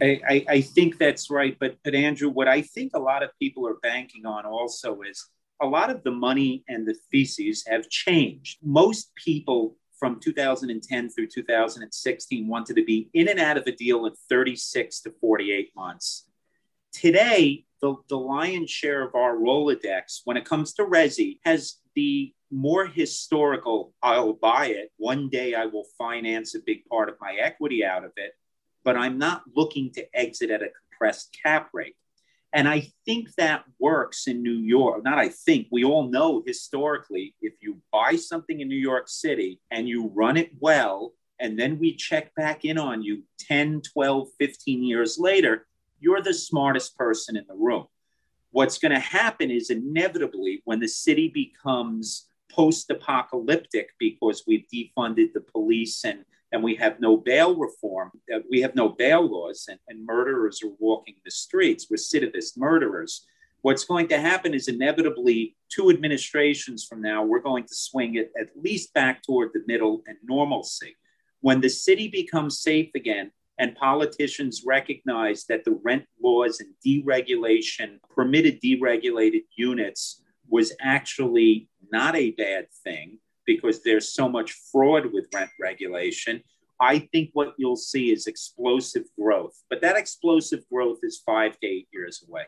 I, 0.01 0.45
I, 0.49 0.61
think 0.61 0.97
that's 0.97 1.29
right. 1.29 1.57
But, 1.59 1.77
but 1.83 1.97
Andrew, 1.97 2.29
what 2.29 2.47
I 2.47 2.63
think 2.63 2.93
a 2.95 3.01
lot 3.01 3.25
of 3.25 3.31
people 3.41 3.67
are 3.67 3.79
banking 3.83 4.25
on 4.25 4.47
also 4.47 5.03
is 5.03 5.29
a 5.61 5.67
lot 5.67 5.91
of 5.91 6.05
the 6.05 6.13
money 6.13 6.63
and 6.69 6.87
the 6.87 6.95
theses 7.11 7.65
have 7.67 7.89
changed. 7.89 8.59
Most 8.63 9.11
people 9.17 9.77
from 10.05 10.21
2010 10.21 11.09
through 11.09 11.27
2016 11.29 12.47
wanted 12.47 12.77
to 12.77 12.85
be 12.85 13.09
in 13.15 13.27
and 13.27 13.41
out 13.41 13.57
of 13.57 13.67
a 13.67 13.73
deal 13.73 14.05
in 14.05 14.13
36 14.29 15.01
to 15.01 15.11
48 15.19 15.73
months. 15.75 16.27
Today, 16.93 17.65
the, 17.81 17.95
the 18.11 18.19
lion's 18.19 18.71
share 18.71 19.03
of 19.03 19.15
our 19.15 19.35
Rolodex, 19.35 20.21
when 20.27 20.37
it 20.37 20.45
comes 20.45 20.75
to 20.75 20.85
Resi, 20.85 21.39
has 21.47 21.77
the 21.95 22.35
more 22.51 22.85
historical, 22.85 23.95
I'll 24.03 24.35
buy 24.35 24.67
it. 24.67 24.93
One 24.99 25.31
day 25.31 25.55
I 25.55 25.65
will 25.65 25.87
finance 25.97 26.55
a 26.55 26.61
big 26.67 26.85
part 26.85 27.09
of 27.09 27.15
my 27.19 27.39
equity 27.41 27.83
out 27.83 28.05
of 28.05 28.13
it, 28.19 28.33
but 28.85 28.99
I'm 28.99 29.17
not 29.17 29.45
looking 29.57 29.91
to 29.93 30.07
exit 30.15 30.51
at 30.51 30.63
a 30.63 30.69
compressed 30.91 31.35
cap 31.43 31.71
rate. 31.73 31.97
And 32.55 32.69
I 32.69 32.89
think 33.05 33.35
that 33.35 33.65
works 33.81 34.29
in 34.29 34.41
New 34.41 34.53
York. 34.53 35.03
Not 35.03 35.19
I 35.19 35.29
think, 35.29 35.67
we 35.73 35.83
all 35.83 36.09
know 36.09 36.41
historically, 36.47 37.35
if 37.43 37.55
you 37.61 37.81
buy 37.93 38.15
something 38.15 38.61
in 38.61 38.69
New 38.69 38.77
York 38.77 39.09
City 39.09 39.61
and 39.73 39.89
you 39.89 40.09
run 40.15 40.37
it 40.37 40.53
well, 40.61 41.15
and 41.41 41.59
then 41.59 41.81
we 41.81 41.97
check 41.97 42.33
back 42.37 42.65
in 42.65 42.79
on 42.79 43.03
you 43.03 43.25
10, 43.41 43.83
12, 43.93 44.29
15 44.39 44.85
years 44.85 45.19
later, 45.19 45.67
you're 45.99 46.23
the 46.23 46.33
smartest 46.33 46.97
person 46.97 47.37
in 47.37 47.45
the 47.49 47.57
room. 47.57 47.87
What's 48.53 48.79
going 48.79 48.93
to 48.93 49.01
happen 49.01 49.51
is 49.51 49.71
inevitably 49.71 50.63
when 50.65 50.79
the 50.79 50.87
city 50.87 51.27
becomes 51.27 52.29
post 52.53 52.89
apocalyptic 52.89 53.89
because 53.99 54.45
we've 54.47 54.67
defunded 54.73 55.33
the 55.33 55.41
police 55.41 56.05
and, 56.05 56.25
and 56.55 56.63
we 56.63 56.77
have 56.77 57.01
no 57.01 57.17
bail 57.17 57.57
reform, 57.57 58.13
uh, 58.33 58.39
we 58.49 58.61
have 58.61 58.77
no 58.77 58.89
bail 58.89 59.29
laws, 59.29 59.67
and, 59.69 59.81
and 59.89 60.07
murderers 60.07 60.63
are 60.63 60.71
walking 60.79 61.17
the 61.25 61.31
streets, 61.31 61.89
recidivist 61.93 62.57
murderers. 62.57 63.27
What's 63.63 63.85
going 63.85 64.07
to 64.09 64.21
happen 64.21 64.55
is 64.55 64.69
inevitably 64.69 65.57
two 65.69 65.91
administrations 65.91 66.85
from 66.85 67.03
now, 67.03 67.25
we're 67.25 67.41
going 67.41 67.65
to 67.65 67.75
swing 67.75 68.15
it 68.15 68.31
at 68.41 68.51
least 68.55 68.95
back 68.95 69.21
toward 69.25 69.51
the 69.53 69.65
middle 69.67 70.05
and 70.07 70.17
normalcy. 70.23 70.97
When 71.41 71.61
the 71.61 71.69
city 71.69 72.07
becomes 72.07 72.61
safe 72.61 72.91
again, 72.95 73.33
and 73.59 73.75
politicians 73.75 74.63
recognize 74.65 75.47
that 75.47 75.65
the 75.65 75.81
rent 75.83 76.05
laws 76.23 76.61
and 76.61 76.73
deregulation, 76.87 77.99
permitted 78.15 78.61
deregulated 78.63 79.43
units, 79.57 80.23
was 80.49 80.73
actually 80.81 81.69
not 81.91 82.15
a 82.15 82.31
bad 82.31 82.69
thing 82.85 83.19
because 83.47 83.83
there's 83.83 84.13
so 84.13 84.29
much 84.29 84.53
fraud 84.73 85.13
with 85.13 85.27
rent 85.35 85.51
regulation. 85.61 86.43
I 86.81 86.99
think 86.99 87.31
what 87.35 87.55
you'll 87.57 87.77
see 87.77 88.11
is 88.11 88.27
explosive 88.27 89.05
growth, 89.19 89.63
but 89.71 89.81
that 89.83 89.97
explosive 89.97 90.61
growth 90.73 90.99
is 91.03 91.23
five 91.25 91.59
to 91.61 91.67
eight 91.67 91.89
years 91.93 92.25
away. 92.29 92.45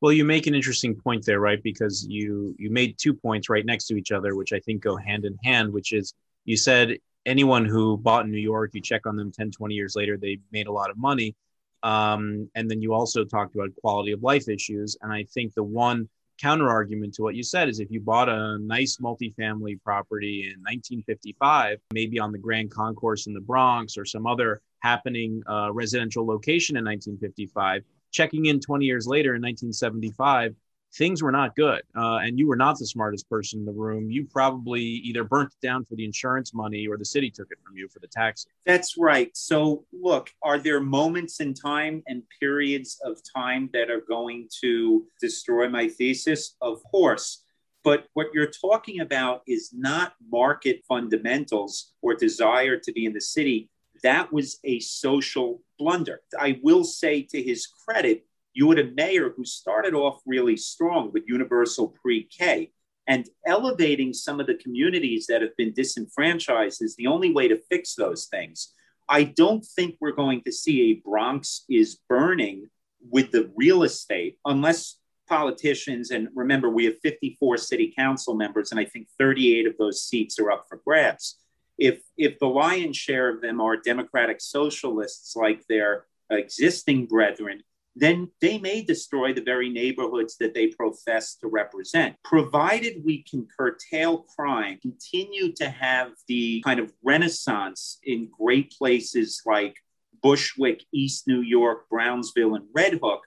Well, 0.00 0.12
you 0.12 0.24
make 0.24 0.46
an 0.46 0.54
interesting 0.54 0.94
point 0.94 1.24
there, 1.26 1.40
right? 1.40 1.62
Because 1.62 2.06
you 2.08 2.54
you 2.58 2.70
made 2.70 2.96
two 2.98 3.12
points 3.12 3.50
right 3.50 3.64
next 3.64 3.86
to 3.88 3.96
each 3.96 4.10
other, 4.10 4.34
which 4.34 4.52
I 4.52 4.60
think 4.60 4.82
go 4.82 4.96
hand 4.96 5.24
in 5.24 5.36
hand. 5.44 5.72
Which 5.72 5.92
is 5.92 6.14
you 6.44 6.56
said 6.56 6.96
anyone 7.26 7.64
who 7.64 7.98
bought 7.98 8.24
in 8.24 8.30
New 8.30 8.38
York, 8.38 8.70
you 8.72 8.80
check 8.80 9.06
on 9.06 9.16
them 9.16 9.32
10, 9.32 9.50
20 9.50 9.74
years 9.74 9.96
later, 9.96 10.16
they 10.16 10.38
made 10.52 10.68
a 10.68 10.72
lot 10.72 10.90
of 10.90 10.96
money. 10.96 11.34
Um, 11.82 12.48
and 12.54 12.70
then 12.70 12.80
you 12.80 12.94
also 12.94 13.24
talked 13.24 13.54
about 13.54 13.74
quality 13.80 14.12
of 14.12 14.22
life 14.22 14.48
issues. 14.48 14.96
And 15.02 15.12
I 15.12 15.24
think 15.24 15.54
the 15.54 15.62
one 15.62 16.08
counter 16.40 16.68
argument 16.68 17.14
to 17.14 17.22
what 17.22 17.34
you 17.34 17.42
said 17.42 17.68
is 17.68 17.80
if 17.80 17.90
you 17.90 18.00
bought 18.00 18.28
a 18.28 18.58
nice 18.60 18.98
multifamily 18.98 19.80
property 19.82 20.44
in 20.44 20.60
1955, 20.60 21.78
maybe 21.92 22.18
on 22.18 22.32
the 22.32 22.38
Grand 22.38 22.70
Concourse 22.70 23.26
in 23.26 23.34
the 23.34 23.40
Bronx 23.40 23.96
or 23.96 24.04
some 24.04 24.26
other 24.26 24.60
happening 24.80 25.42
uh, 25.48 25.72
residential 25.72 26.26
location 26.26 26.76
in 26.76 26.84
1955, 26.84 27.82
checking 28.12 28.46
in 28.46 28.60
20 28.60 28.84
years 28.84 29.06
later 29.06 29.34
in 29.34 29.42
1975, 29.42 30.54
things 30.96 31.22
were 31.22 31.32
not 31.32 31.54
good. 31.54 31.82
Uh, 31.96 32.18
and 32.22 32.38
you 32.38 32.48
were 32.48 32.56
not 32.56 32.78
the 32.78 32.86
smartest 32.86 33.28
person 33.28 33.60
in 33.60 33.66
the 33.66 33.72
room. 33.72 34.10
You 34.10 34.24
probably 34.24 34.82
either 34.82 35.24
burnt 35.24 35.52
it 35.52 35.66
down 35.66 35.84
for 35.84 35.94
the 35.94 36.04
insurance 36.04 36.54
money 36.54 36.86
or 36.86 36.96
the 36.96 37.04
city 37.04 37.30
took 37.30 37.48
it 37.50 37.58
from 37.64 37.76
you 37.76 37.88
for 37.88 37.98
the 37.98 38.06
taxes. 38.06 38.46
That's 38.64 38.96
right. 38.96 39.30
So, 39.36 39.84
look, 39.92 40.30
are 40.42 40.58
there 40.58 40.80
moments 40.80 41.40
in 41.40 41.54
time 41.54 42.02
and 42.06 42.22
periods 42.40 42.98
of 43.04 43.18
time 43.36 43.70
that 43.72 43.90
are 43.90 44.02
going 44.08 44.48
to 44.62 45.06
destroy 45.20 45.68
my 45.68 45.88
thesis? 45.88 46.56
Of 46.60 46.82
course. 46.84 47.42
But 47.84 48.08
what 48.14 48.28
you're 48.34 48.50
talking 48.50 49.00
about 49.00 49.42
is 49.46 49.70
not 49.72 50.14
market 50.28 50.82
fundamentals 50.88 51.92
or 52.02 52.14
desire 52.14 52.78
to 52.78 52.92
be 52.92 53.04
in 53.04 53.12
the 53.12 53.20
city. 53.20 53.70
That 54.02 54.32
was 54.32 54.58
a 54.64 54.80
social 54.80 55.62
blunder. 55.78 56.20
I 56.38 56.58
will 56.62 56.84
say 56.84 57.22
to 57.22 57.40
his 57.40 57.66
credit, 57.66 58.26
you 58.56 58.70
had 58.70 58.78
a 58.78 58.90
mayor 58.92 59.34
who 59.36 59.44
started 59.44 59.92
off 59.92 60.22
really 60.24 60.56
strong 60.56 61.12
with 61.12 61.28
universal 61.28 61.88
pre 61.88 62.24
K. 62.24 62.72
And 63.06 63.28
elevating 63.46 64.12
some 64.12 64.40
of 64.40 64.48
the 64.48 64.54
communities 64.54 65.26
that 65.28 65.42
have 65.42 65.54
been 65.56 65.74
disenfranchised 65.74 66.82
is 66.82 66.96
the 66.96 67.06
only 67.06 67.32
way 67.32 67.46
to 67.48 67.62
fix 67.70 67.94
those 67.94 68.26
things. 68.26 68.72
I 69.08 69.24
don't 69.24 69.64
think 69.64 69.96
we're 70.00 70.10
going 70.10 70.42
to 70.42 70.50
see 70.50 70.90
a 70.90 70.94
Bronx 70.94 71.64
is 71.68 71.98
burning 72.08 72.68
with 73.08 73.30
the 73.30 73.52
real 73.54 73.84
estate 73.84 74.38
unless 74.44 74.98
politicians, 75.28 76.10
and 76.10 76.28
remember, 76.34 76.70
we 76.70 76.86
have 76.86 76.98
54 77.02 77.58
city 77.58 77.92
council 77.96 78.34
members, 78.34 78.70
and 78.70 78.80
I 78.80 78.86
think 78.86 79.08
38 79.18 79.66
of 79.66 79.76
those 79.78 80.02
seats 80.02 80.38
are 80.38 80.50
up 80.50 80.64
for 80.68 80.80
grabs. 80.84 81.38
If, 81.78 82.00
if 82.16 82.38
the 82.38 82.46
lion's 82.46 82.96
share 82.96 83.28
of 83.28 83.42
them 83.42 83.60
are 83.60 83.76
democratic 83.76 84.40
socialists 84.40 85.36
like 85.36 85.64
their 85.68 86.06
existing 86.30 87.06
brethren, 87.06 87.62
then 87.96 88.30
they 88.42 88.58
may 88.58 88.82
destroy 88.82 89.32
the 89.32 89.42
very 89.42 89.70
neighborhoods 89.70 90.36
that 90.36 90.52
they 90.52 90.68
profess 90.68 91.34
to 91.36 91.48
represent. 91.48 92.14
Provided 92.22 93.02
we 93.04 93.22
can 93.22 93.48
curtail 93.58 94.18
crime, 94.36 94.78
continue 94.80 95.52
to 95.54 95.68
have 95.68 96.12
the 96.28 96.60
kind 96.60 96.78
of 96.78 96.92
renaissance 97.02 97.98
in 98.04 98.28
great 98.38 98.70
places 98.70 99.40
like 99.46 99.76
Bushwick, 100.22 100.84
East 100.92 101.26
New 101.26 101.40
York, 101.40 101.88
Brownsville, 101.88 102.54
and 102.54 102.66
Red 102.74 102.98
Hook, 103.02 103.22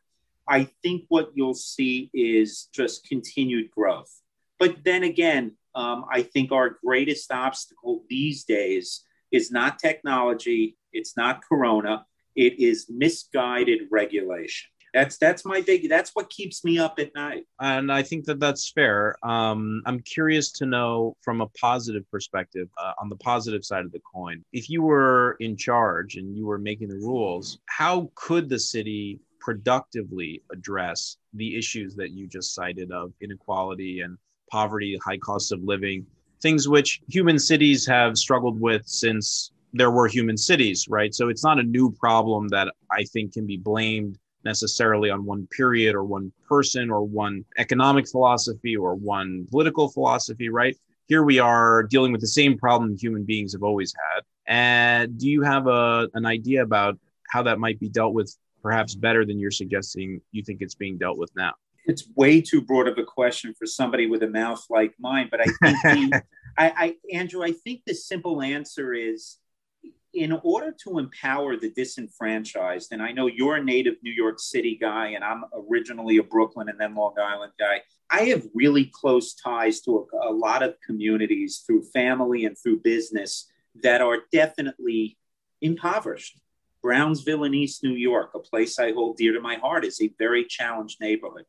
I 0.47 0.67
think 0.81 1.05
what 1.09 1.31
you'll 1.35 1.53
see 1.53 2.09
is 2.13 2.69
just 2.73 3.07
continued 3.07 3.69
growth. 3.71 4.11
But 4.57 4.83
then 4.83 5.03
again, 5.03 5.55
um, 5.75 6.05
I 6.11 6.23
think 6.23 6.51
our 6.51 6.77
greatest 6.83 7.31
obstacle 7.31 8.03
these 8.09 8.43
days 8.43 9.03
is 9.31 9.51
not 9.51 9.77
technology, 9.77 10.75
it's 10.91 11.15
not 11.15 11.43
Corona, 11.47 12.05
it 12.35 12.59
is 12.59 12.87
misguided 12.89 13.81
regulation. 13.91 14.69
That's 14.93 15.17
that's 15.17 15.45
my 15.45 15.61
big. 15.61 15.87
That's 15.87 16.11
what 16.15 16.29
keeps 16.29 16.63
me 16.65 16.79
up 16.79 16.97
at 16.99 17.13
night. 17.13 17.45
And 17.59 17.91
I 17.91 18.01
think 18.01 18.25
that 18.25 18.39
that's 18.39 18.71
fair. 18.71 19.15
Um, 19.23 19.83
I'm 19.85 19.99
curious 19.99 20.51
to 20.53 20.65
know 20.65 21.15
from 21.21 21.41
a 21.41 21.47
positive 21.47 22.09
perspective, 22.09 22.69
uh, 22.77 22.93
on 22.99 23.09
the 23.09 23.15
positive 23.17 23.63
side 23.63 23.85
of 23.85 23.91
the 23.91 24.01
coin, 24.13 24.43
if 24.51 24.69
you 24.69 24.81
were 24.81 25.37
in 25.39 25.55
charge 25.55 26.15
and 26.15 26.35
you 26.35 26.47
were 26.47 26.57
making 26.57 26.87
the 26.87 26.95
rules, 26.95 27.59
how 27.67 28.09
could 28.15 28.49
the 28.49 28.59
city 28.59 29.19
productively 29.39 30.41
address 30.51 31.17
the 31.33 31.57
issues 31.57 31.95
that 31.95 32.11
you 32.11 32.27
just 32.27 32.53
cited 32.53 32.91
of 32.91 33.13
inequality 33.21 34.01
and 34.01 34.17
poverty, 34.51 34.97
high 35.05 35.17
cost 35.17 35.51
of 35.51 35.63
living, 35.63 36.05
things 36.41 36.67
which 36.67 37.01
human 37.07 37.37
cities 37.37 37.85
have 37.85 38.17
struggled 38.17 38.59
with 38.59 38.85
since 38.87 39.51
there 39.73 39.91
were 39.91 40.07
human 40.07 40.37
cities, 40.37 40.87
right? 40.89 41.13
So 41.13 41.29
it's 41.29 41.43
not 41.43 41.59
a 41.59 41.63
new 41.63 41.91
problem 41.91 42.47
that 42.49 42.73
I 42.91 43.03
think 43.03 43.33
can 43.33 43.45
be 43.45 43.57
blamed 43.57 44.17
necessarily 44.43 45.09
on 45.09 45.25
one 45.25 45.47
period 45.47 45.95
or 45.95 46.03
one 46.03 46.31
person 46.47 46.89
or 46.89 47.03
one 47.03 47.45
economic 47.57 48.07
philosophy 48.07 48.75
or 48.75 48.95
one 48.95 49.45
political 49.49 49.89
philosophy, 49.89 50.49
right? 50.49 50.75
Here 51.07 51.23
we 51.23 51.39
are 51.39 51.83
dealing 51.83 52.11
with 52.11 52.21
the 52.21 52.27
same 52.27 52.57
problem 52.57 52.95
human 52.97 53.25
beings 53.25 53.53
have 53.53 53.63
always 53.63 53.93
had. 54.13 54.23
And 54.47 55.17
do 55.17 55.29
you 55.29 55.41
have 55.43 55.67
a, 55.67 56.07
an 56.13 56.25
idea 56.25 56.63
about 56.63 56.97
how 57.27 57.43
that 57.43 57.59
might 57.59 57.79
be 57.79 57.89
dealt 57.89 58.13
with 58.13 58.35
perhaps 58.61 58.95
better 58.95 59.25
than 59.25 59.39
you're 59.39 59.51
suggesting 59.51 60.21
you 60.31 60.43
think 60.43 60.61
it's 60.61 60.75
being 60.75 60.97
dealt 60.97 61.17
with 61.17 61.31
now? 61.35 61.53
It's 61.85 62.07
way 62.15 62.41
too 62.41 62.61
broad 62.61 62.87
of 62.87 62.97
a 62.97 63.03
question 63.03 63.53
for 63.57 63.65
somebody 63.65 64.05
with 64.07 64.21
a 64.23 64.27
mouth 64.27 64.63
like 64.69 64.93
mine, 64.99 65.27
but 65.31 65.41
I 65.41 65.45
think 65.45 65.81
the, 65.83 66.23
I, 66.57 66.69
I, 66.69 66.95
Andrew, 67.13 67.43
I 67.43 67.51
think 67.51 67.81
the 67.85 67.95
simple 67.95 68.41
answer 68.41 68.93
is 68.93 69.37
in 70.13 70.31
order 70.43 70.71
to 70.83 70.97
empower 70.97 71.55
the 71.55 71.69
disenfranchised, 71.69 72.91
and 72.91 73.01
I 73.01 73.11
know 73.11 73.27
you're 73.27 73.57
a 73.57 73.63
native 73.63 73.95
New 74.01 74.11
York 74.11 74.39
City 74.39 74.77
guy, 74.79 75.09
and 75.09 75.23
I'm 75.23 75.43
originally 75.69 76.17
a 76.17 76.23
Brooklyn 76.23 76.69
and 76.69 76.79
then 76.79 76.95
Long 76.95 77.13
Island 77.19 77.53
guy. 77.59 77.81
I 78.09 78.21
have 78.23 78.47
really 78.55 78.85
close 78.85 79.35
ties 79.35 79.81
to 79.81 80.07
a, 80.13 80.29
a 80.29 80.33
lot 80.33 80.63
of 80.63 80.75
communities 80.85 81.63
through 81.65 81.83
family 81.83 82.45
and 82.45 82.57
through 82.57 82.79
business 82.79 83.51
that 83.83 84.01
are 84.01 84.19
definitely 84.31 85.17
impoverished. 85.61 86.39
Brownsville 86.81 87.43
in 87.43 87.53
East 87.53 87.83
New 87.83 87.93
York, 87.93 88.31
a 88.33 88.39
place 88.39 88.79
I 88.79 88.93
hold 88.93 89.17
dear 89.17 89.33
to 89.33 89.41
my 89.41 89.55
heart, 89.55 89.85
is 89.85 90.01
a 90.01 90.13
very 90.17 90.45
challenged 90.45 90.99
neighborhood. 91.01 91.45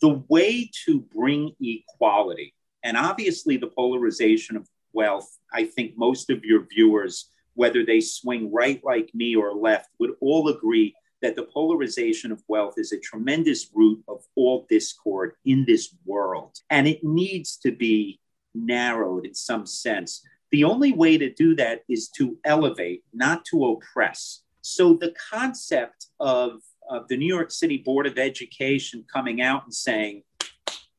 The 0.00 0.22
way 0.28 0.70
to 0.86 1.00
bring 1.00 1.52
equality, 1.60 2.54
and 2.82 2.96
obviously 2.96 3.56
the 3.56 3.66
polarization 3.68 4.56
of 4.56 4.66
wealth, 4.92 5.38
I 5.52 5.64
think 5.64 5.96
most 5.96 6.30
of 6.30 6.44
your 6.44 6.66
viewers, 6.66 7.29
whether 7.54 7.84
they 7.84 8.00
swing 8.00 8.52
right 8.52 8.80
like 8.84 9.10
me 9.14 9.36
or 9.36 9.54
left, 9.54 9.90
would 9.98 10.12
all 10.20 10.48
agree 10.48 10.94
that 11.22 11.36
the 11.36 11.44
polarization 11.44 12.32
of 12.32 12.42
wealth 12.48 12.74
is 12.78 12.92
a 12.92 12.98
tremendous 12.98 13.70
root 13.74 14.02
of 14.08 14.24
all 14.36 14.66
discord 14.68 15.34
in 15.44 15.64
this 15.66 15.94
world. 16.06 16.56
And 16.70 16.88
it 16.88 17.04
needs 17.04 17.56
to 17.58 17.72
be 17.72 18.20
narrowed 18.54 19.26
in 19.26 19.34
some 19.34 19.66
sense. 19.66 20.22
The 20.50 20.64
only 20.64 20.92
way 20.92 21.18
to 21.18 21.32
do 21.32 21.54
that 21.56 21.82
is 21.88 22.08
to 22.16 22.38
elevate, 22.44 23.04
not 23.12 23.44
to 23.46 23.66
oppress. 23.66 24.42
So 24.62 24.94
the 24.94 25.14
concept 25.30 26.06
of, 26.18 26.60
of 26.88 27.06
the 27.08 27.16
New 27.16 27.26
York 27.26 27.50
City 27.50 27.76
Board 27.78 28.06
of 28.06 28.18
Education 28.18 29.04
coming 29.12 29.40
out 29.42 29.64
and 29.64 29.74
saying, 29.74 30.22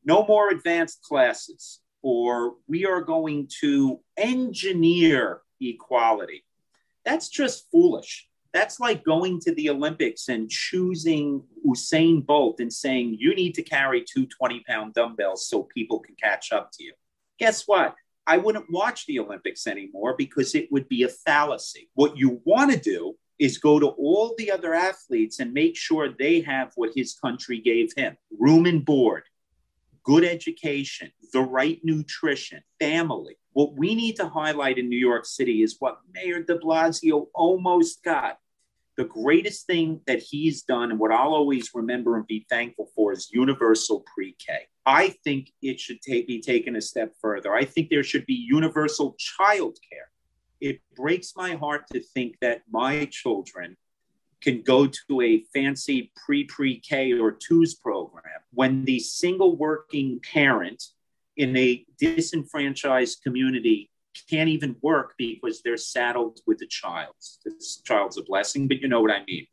no 0.04 0.24
more 0.26 0.50
advanced 0.50 1.02
classes, 1.02 1.80
or 2.02 2.54
we 2.66 2.86
are 2.86 3.02
going 3.02 3.48
to 3.60 4.00
engineer 4.16 5.42
equality. 5.70 6.44
That's 7.04 7.28
just 7.28 7.70
foolish. 7.70 8.28
That's 8.52 8.78
like 8.80 9.04
going 9.04 9.40
to 9.40 9.54
the 9.54 9.70
Olympics 9.70 10.28
and 10.28 10.50
choosing 10.50 11.42
Usain 11.66 12.24
Bolt 12.24 12.60
and 12.60 12.72
saying, 12.72 13.16
you 13.18 13.34
need 13.34 13.54
to 13.54 13.62
carry 13.62 14.04
two 14.04 14.26
20 14.26 14.62
pound 14.68 14.94
dumbbells 14.94 15.46
so 15.46 15.62
people 15.62 16.00
can 16.00 16.14
catch 16.16 16.52
up 16.52 16.70
to 16.72 16.84
you. 16.84 16.92
Guess 17.38 17.66
what? 17.66 17.94
I 18.26 18.36
wouldn't 18.36 18.70
watch 18.70 19.06
the 19.06 19.18
Olympics 19.18 19.66
anymore 19.66 20.14
because 20.16 20.54
it 20.54 20.70
would 20.70 20.88
be 20.88 21.02
a 21.02 21.08
fallacy. 21.08 21.88
What 21.94 22.16
you 22.16 22.40
want 22.44 22.70
to 22.72 22.78
do 22.78 23.14
is 23.38 23.58
go 23.58 23.80
to 23.80 23.88
all 23.88 24.34
the 24.38 24.52
other 24.52 24.74
athletes 24.74 25.40
and 25.40 25.52
make 25.52 25.76
sure 25.76 26.10
they 26.10 26.40
have 26.42 26.72
what 26.76 26.92
his 26.94 27.14
country 27.14 27.58
gave 27.58 27.92
him 27.96 28.16
room 28.38 28.66
and 28.66 28.84
board, 28.84 29.24
good 30.04 30.24
education, 30.24 31.10
the 31.32 31.40
right 31.40 31.80
nutrition, 31.82 32.62
family. 32.78 33.36
What 33.52 33.74
we 33.74 33.94
need 33.94 34.16
to 34.16 34.28
highlight 34.28 34.78
in 34.78 34.88
New 34.88 34.98
York 34.98 35.26
City 35.26 35.62
is 35.62 35.76
what 35.78 35.98
Mayor 36.12 36.42
de 36.42 36.58
Blasio 36.58 37.26
almost 37.34 38.02
got. 38.02 38.38
The 38.96 39.04
greatest 39.04 39.66
thing 39.66 40.00
that 40.06 40.22
he's 40.22 40.62
done, 40.62 40.90
and 40.90 41.00
what 41.00 41.12
I'll 41.12 41.34
always 41.34 41.70
remember 41.74 42.16
and 42.16 42.26
be 42.26 42.44
thankful 42.50 42.90
for, 42.94 43.12
is 43.12 43.30
universal 43.32 44.04
pre 44.14 44.36
K. 44.38 44.66
I 44.84 45.14
think 45.24 45.50
it 45.62 45.80
should 45.80 45.98
be 46.06 46.42
taken 46.42 46.76
a 46.76 46.80
step 46.80 47.14
further. 47.20 47.54
I 47.54 47.64
think 47.64 47.88
there 47.88 48.04
should 48.04 48.26
be 48.26 48.34
universal 48.34 49.16
child 49.18 49.78
care 49.90 50.12
it 50.62 50.80
breaks 50.94 51.34
my 51.36 51.54
heart 51.56 51.88
to 51.92 52.00
think 52.00 52.36
that 52.40 52.62
my 52.70 53.04
children 53.06 53.76
can 54.40 54.62
go 54.62 54.86
to 54.86 55.20
a 55.20 55.42
fancy 55.52 56.12
pre 56.24 56.44
pre 56.44 56.78
K 56.78 57.12
or 57.12 57.32
twos 57.32 57.74
program 57.74 58.40
when 58.54 58.84
the 58.84 59.00
single 59.00 59.56
working 59.56 60.20
parent 60.20 60.82
in 61.36 61.56
a 61.56 61.84
disenfranchised 61.98 63.22
community 63.22 63.90
can't 64.28 64.48
even 64.48 64.76
work 64.82 65.14
because 65.16 65.62
they're 65.62 65.76
saddled 65.76 66.40
with 66.46 66.60
a 66.62 66.66
child. 66.66 67.14
This 67.44 67.80
child's 67.82 68.18
a 68.18 68.22
blessing, 68.22 68.68
but 68.68 68.80
you 68.80 68.88
know 68.88 69.00
what 69.00 69.10
I 69.10 69.24
mean. 69.26 69.46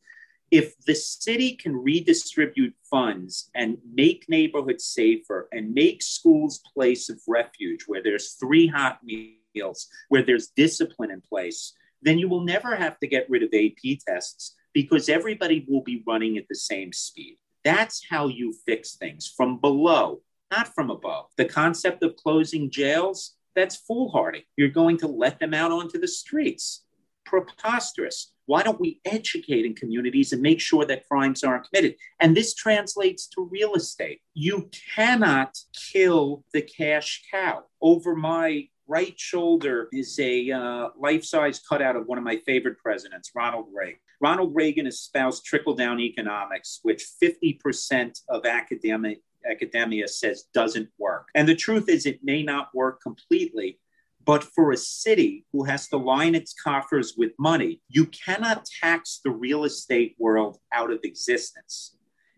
If 0.52 0.76
the 0.86 0.96
city 0.96 1.56
can 1.56 1.76
redistribute 1.76 2.74
funds 2.90 3.52
and 3.54 3.78
make 3.94 4.26
neighborhoods 4.28 4.86
safer 4.86 5.48
and 5.52 5.74
make 5.74 6.02
schools 6.02 6.60
place 6.74 7.10
of 7.10 7.22
refuge 7.28 7.84
where 7.86 8.02
there's 8.02 8.34
three 8.34 8.68
hot 8.68 9.00
meals 9.04 9.88
where 10.10 10.24
there's 10.24 10.48
discipline 10.48 11.12
in 11.12 11.22
place, 11.22 11.74
then 12.02 12.18
you 12.18 12.28
will 12.28 12.44
never 12.44 12.76
have 12.76 12.98
to 13.00 13.08
get 13.08 13.30
rid 13.30 13.44
of 13.44 13.50
AP 13.54 14.00
tests 14.08 14.56
because 14.74 15.08
everybody 15.08 15.66
will 15.68 15.84
be 15.84 16.04
running 16.08 16.38
at 16.38 16.48
the 16.50 16.56
same 16.56 16.94
speed. 16.94 17.38
That's 17.64 18.04
how 18.10 18.28
you 18.28 18.54
fix 18.66 18.96
things 18.96 19.32
from 19.36 19.60
below, 19.60 20.22
not 20.52 20.74
from 20.74 20.90
above. 20.90 21.28
The 21.38 21.46
concept 21.46 22.04
of 22.04 22.16
closing 22.16 22.70
jails, 22.70 23.36
that's 23.56 23.76
foolhardy. 23.76 24.48
You're 24.58 24.70
going 24.70 24.98
to 24.98 25.08
let 25.08 25.40
them 25.40 25.54
out 25.54 25.72
onto 25.72 26.00
the 26.00 26.08
streets. 26.08 26.84
Preposterous. 27.26 28.34
Why 28.46 28.64
don't 28.64 28.80
we 28.80 29.00
educate 29.06 29.66
in 29.66 29.76
communities 29.76 30.34
and 30.34 30.42
make 30.42 30.60
sure 30.60 30.84
that 30.86 31.08
crimes 31.08 31.44
aren't 31.44 31.70
committed? 31.70 31.96
And 32.20 32.36
this 32.36 32.56
translates 32.56 33.28
to 33.28 33.48
real 33.52 33.76
estate. 33.76 34.22
You 34.34 34.70
cannot 34.96 35.56
kill 35.74 36.44
the 36.52 36.64
cash 36.64 37.24
cow. 37.32 37.66
Over 37.82 38.16
my 38.16 38.68
right 38.88 39.20
shoulder 39.20 39.88
is 39.94 40.18
a 40.20 40.52
uh, 40.52 40.90
life 40.98 41.24
size 41.24 41.60
cutout 41.60 41.96
of 41.96 42.08
one 42.08 42.18
of 42.18 42.24
my 42.24 42.38
favorite 42.38 42.80
presidents, 42.80 43.32
Ronald 43.36 43.68
Reagan. 43.72 44.00
Ronald 44.20 44.54
Reagan 44.56 44.88
espoused 44.88 45.46
trickle 45.46 45.76
down 45.76 46.00
economics, 46.00 46.80
which 46.82 47.06
50% 47.24 48.20
of 48.28 48.46
academic, 48.46 49.20
academia 49.50 50.08
says 50.08 50.46
doesn't 50.54 50.90
work. 50.98 51.28
And 51.36 51.48
the 51.48 51.56
truth 51.56 51.90
is, 51.90 52.06
it 52.06 52.24
may 52.24 52.44
not 52.44 52.70
work 52.74 53.02
completely. 53.02 53.80
But 54.26 54.44
for 54.44 54.72
a 54.72 54.78
city 54.78 55.46
who 55.52 55.64
has 55.64 55.88
to 55.88 55.98
line 55.98 56.36
its 56.36 56.54
coffers 56.54 57.16
with 57.18 57.32
money, 57.40 57.82
you 57.88 58.06
cannot 58.08 58.68
tax 58.82 59.22
the 59.24 59.32
real 59.32 59.64
estate 59.64 60.16
world 60.20 60.58
out 60.74 60.92
of 60.92 61.00
existence. 61.04 61.96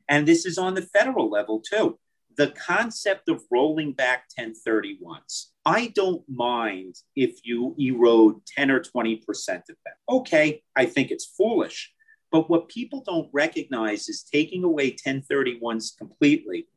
And 0.08 0.28
this 0.28 0.46
is 0.46 0.58
on 0.58 0.76
the 0.76 0.84
federal 0.84 1.30
level 1.30 1.60
too 1.60 1.98
the 2.38 2.52
concept 2.52 3.30
of 3.30 3.44
rolling 3.52 3.94
back 3.94 4.26
1031s, 4.40 5.48
I 5.66 5.88
don't 5.94 6.24
mind 6.30 6.96
if 7.16 7.40
you 7.44 7.76
erode 7.78 8.46
10 8.48 8.72
or 8.72 8.80
20% 8.80 9.22
of 9.30 9.76
them. 9.86 9.94
Okay, 10.10 10.64
I 10.76 10.86
think 10.86 11.12
it's 11.12 11.26
foolish. 11.38 11.94
But 12.32 12.50
what 12.50 12.70
people 12.70 13.04
don't 13.06 13.30
recognize 13.34 14.08
is 14.08 14.24
taking 14.24 14.64
away 14.64 14.92
1031s 14.92 15.98
completely. 15.98 16.68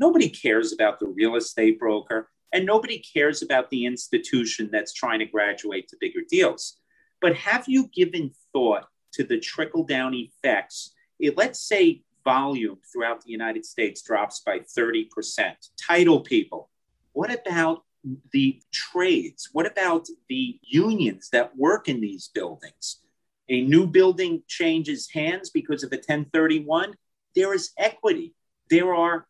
Nobody 0.00 0.30
cares 0.30 0.72
about 0.72 0.98
the 0.98 1.08
real 1.08 1.36
estate 1.36 1.78
broker, 1.78 2.30
and 2.54 2.64
nobody 2.64 2.98
cares 2.98 3.42
about 3.42 3.68
the 3.68 3.84
institution 3.84 4.70
that's 4.72 4.94
trying 4.94 5.18
to 5.18 5.26
graduate 5.26 5.88
to 5.88 5.96
bigger 6.00 6.22
deals. 6.26 6.78
But 7.20 7.36
have 7.36 7.66
you 7.68 7.88
given 7.88 8.30
thought 8.54 8.86
to 9.12 9.24
the 9.24 9.38
trickle 9.38 9.84
down 9.84 10.14
effects? 10.14 10.94
It, 11.18 11.36
let's 11.36 11.60
say 11.60 12.02
volume 12.24 12.78
throughout 12.90 13.22
the 13.22 13.30
United 13.30 13.66
States 13.66 14.00
drops 14.00 14.40
by 14.40 14.60
30%. 14.60 15.06
Title 15.78 16.20
people. 16.20 16.70
What 17.12 17.30
about 17.30 17.82
the 18.32 18.62
trades? 18.72 19.50
What 19.52 19.66
about 19.66 20.06
the 20.30 20.58
unions 20.62 21.28
that 21.30 21.54
work 21.58 21.88
in 21.88 22.00
these 22.00 22.30
buildings? 22.32 23.00
A 23.50 23.60
new 23.60 23.86
building 23.86 24.44
changes 24.48 25.10
hands 25.12 25.50
because 25.50 25.82
of 25.82 25.92
a 25.92 25.96
1031. 25.96 26.94
There 27.36 27.52
is 27.52 27.72
equity. 27.76 28.34
There 28.70 28.94
are 28.94 29.26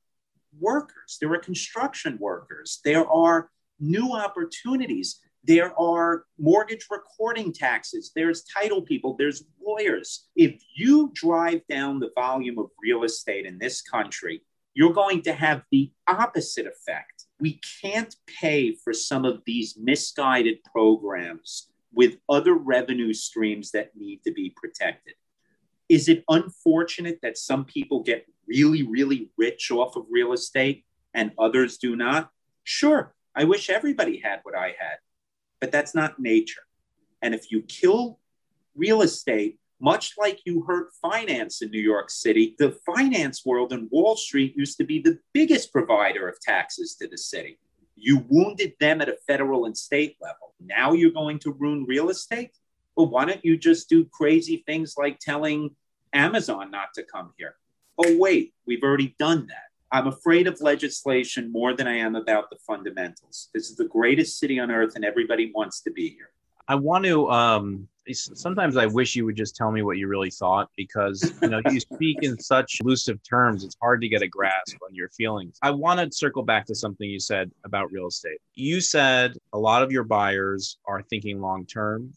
workers. 0.58 1.18
There 1.20 1.32
are 1.32 1.38
construction 1.38 2.18
workers. 2.20 2.80
There 2.84 3.08
are 3.10 3.50
new 3.78 4.12
opportunities. 4.12 5.20
There 5.44 5.78
are 5.80 6.24
mortgage 6.38 6.86
recording 6.90 7.52
taxes. 7.52 8.12
There's 8.14 8.44
title 8.44 8.82
people. 8.82 9.16
There's 9.18 9.44
lawyers. 9.64 10.28
If 10.36 10.62
you 10.74 11.10
drive 11.14 11.66
down 11.68 11.98
the 11.98 12.10
volume 12.14 12.58
of 12.58 12.70
real 12.82 13.04
estate 13.04 13.46
in 13.46 13.58
this 13.58 13.80
country, 13.80 14.42
you're 14.74 14.92
going 14.92 15.22
to 15.22 15.32
have 15.32 15.62
the 15.70 15.90
opposite 16.06 16.66
effect. 16.66 17.24
We 17.40 17.60
can't 17.82 18.14
pay 18.26 18.74
for 18.74 18.92
some 18.92 19.24
of 19.24 19.42
these 19.46 19.76
misguided 19.78 20.58
programs 20.64 21.68
with 21.92 22.18
other 22.28 22.54
revenue 22.54 23.12
streams 23.12 23.70
that 23.72 23.96
need 23.96 24.20
to 24.24 24.32
be 24.32 24.54
protected. 24.56 25.14
Is 25.88 26.08
it 26.08 26.22
unfortunate 26.28 27.18
that 27.22 27.36
some 27.36 27.64
people 27.64 28.02
get 28.02 28.26
really, 28.50 28.82
really 28.82 29.30
rich 29.38 29.70
off 29.70 29.96
of 29.96 30.04
real 30.10 30.32
estate 30.32 30.84
and 31.14 31.32
others 31.38 31.78
do 31.78 31.96
not? 31.96 32.30
Sure. 32.64 33.14
I 33.34 33.44
wish 33.44 33.70
everybody 33.70 34.18
had 34.18 34.40
what 34.42 34.56
I 34.56 34.74
had 34.78 34.98
but 35.60 35.70
that's 35.70 35.94
not 35.94 36.18
nature. 36.18 36.62
And 37.22 37.34
if 37.34 37.52
you 37.52 37.62
kill 37.62 38.18
real 38.74 39.02
estate, 39.02 39.58
much 39.80 40.14
like 40.18 40.40
you 40.44 40.62
hurt 40.62 40.92
finance 41.00 41.62
in 41.62 41.70
New 41.70 41.80
York 41.80 42.10
City, 42.10 42.54
the 42.58 42.72
finance 42.84 43.44
world 43.46 43.72
and 43.72 43.88
Wall 43.90 44.16
Street 44.16 44.54
used 44.56 44.78
to 44.78 44.84
be 44.84 45.00
the 45.00 45.18
biggest 45.32 45.72
provider 45.72 46.28
of 46.28 46.40
taxes 46.40 46.96
to 46.96 47.08
the 47.08 47.16
city. 47.16 47.58
You 47.96 48.24
wounded 48.28 48.74
them 48.80 49.00
at 49.00 49.08
a 49.08 49.16
federal 49.26 49.66
and 49.66 49.76
state 49.76 50.16
level. 50.20 50.54
Now 50.58 50.92
you're 50.92 51.10
going 51.10 51.38
to 51.40 51.52
ruin 51.52 51.84
real 51.86 52.08
estate? 52.08 52.52
Well, 52.96 53.08
why 53.08 53.26
don't 53.26 53.44
you 53.44 53.56
just 53.56 53.88
do 53.88 54.04
crazy 54.06 54.62
things 54.66 54.94
like 54.96 55.18
telling 55.18 55.74
Amazon 56.12 56.70
not 56.70 56.88
to 56.94 57.02
come 57.02 57.32
here. 57.38 57.54
Oh, 57.98 58.16
wait, 58.16 58.54
we've 58.66 58.82
already 58.82 59.14
done 59.18 59.46
that. 59.48 59.70
I'm 59.92 60.06
afraid 60.06 60.46
of 60.46 60.60
legislation 60.60 61.50
more 61.50 61.74
than 61.74 61.88
I 61.88 61.96
am 61.96 62.14
about 62.14 62.48
the 62.50 62.56
fundamentals. 62.66 63.48
This 63.52 63.70
is 63.70 63.76
the 63.76 63.86
greatest 63.86 64.38
city 64.38 64.60
on 64.60 64.70
earth, 64.70 64.94
and 64.94 65.04
everybody 65.04 65.50
wants 65.54 65.80
to 65.82 65.90
be 65.90 66.10
here. 66.10 66.30
I 66.68 66.76
want 66.76 67.04
to. 67.06 67.28
Um, 67.28 67.88
sometimes 68.12 68.76
I 68.76 68.86
wish 68.86 69.16
you 69.16 69.24
would 69.24 69.36
just 69.36 69.56
tell 69.56 69.72
me 69.72 69.82
what 69.82 69.98
you 69.98 70.06
really 70.06 70.30
thought 70.30 70.68
because 70.76 71.32
you 71.42 71.48
know 71.48 71.60
you 71.68 71.80
speak 71.80 72.18
in 72.22 72.38
such 72.40 72.78
elusive 72.80 73.18
terms. 73.28 73.64
It's 73.64 73.76
hard 73.82 74.00
to 74.02 74.08
get 74.08 74.22
a 74.22 74.28
grasp 74.28 74.76
on 74.88 74.94
your 74.94 75.08
feelings. 75.08 75.58
I 75.62 75.72
want 75.72 75.98
to 75.98 76.16
circle 76.16 76.44
back 76.44 76.66
to 76.66 76.74
something 76.74 77.10
you 77.10 77.18
said 77.18 77.50
about 77.64 77.90
real 77.90 78.06
estate. 78.06 78.38
You 78.54 78.80
said 78.80 79.36
a 79.52 79.58
lot 79.58 79.82
of 79.82 79.90
your 79.90 80.04
buyers 80.04 80.78
are 80.86 81.02
thinking 81.02 81.40
long 81.40 81.66
term, 81.66 82.12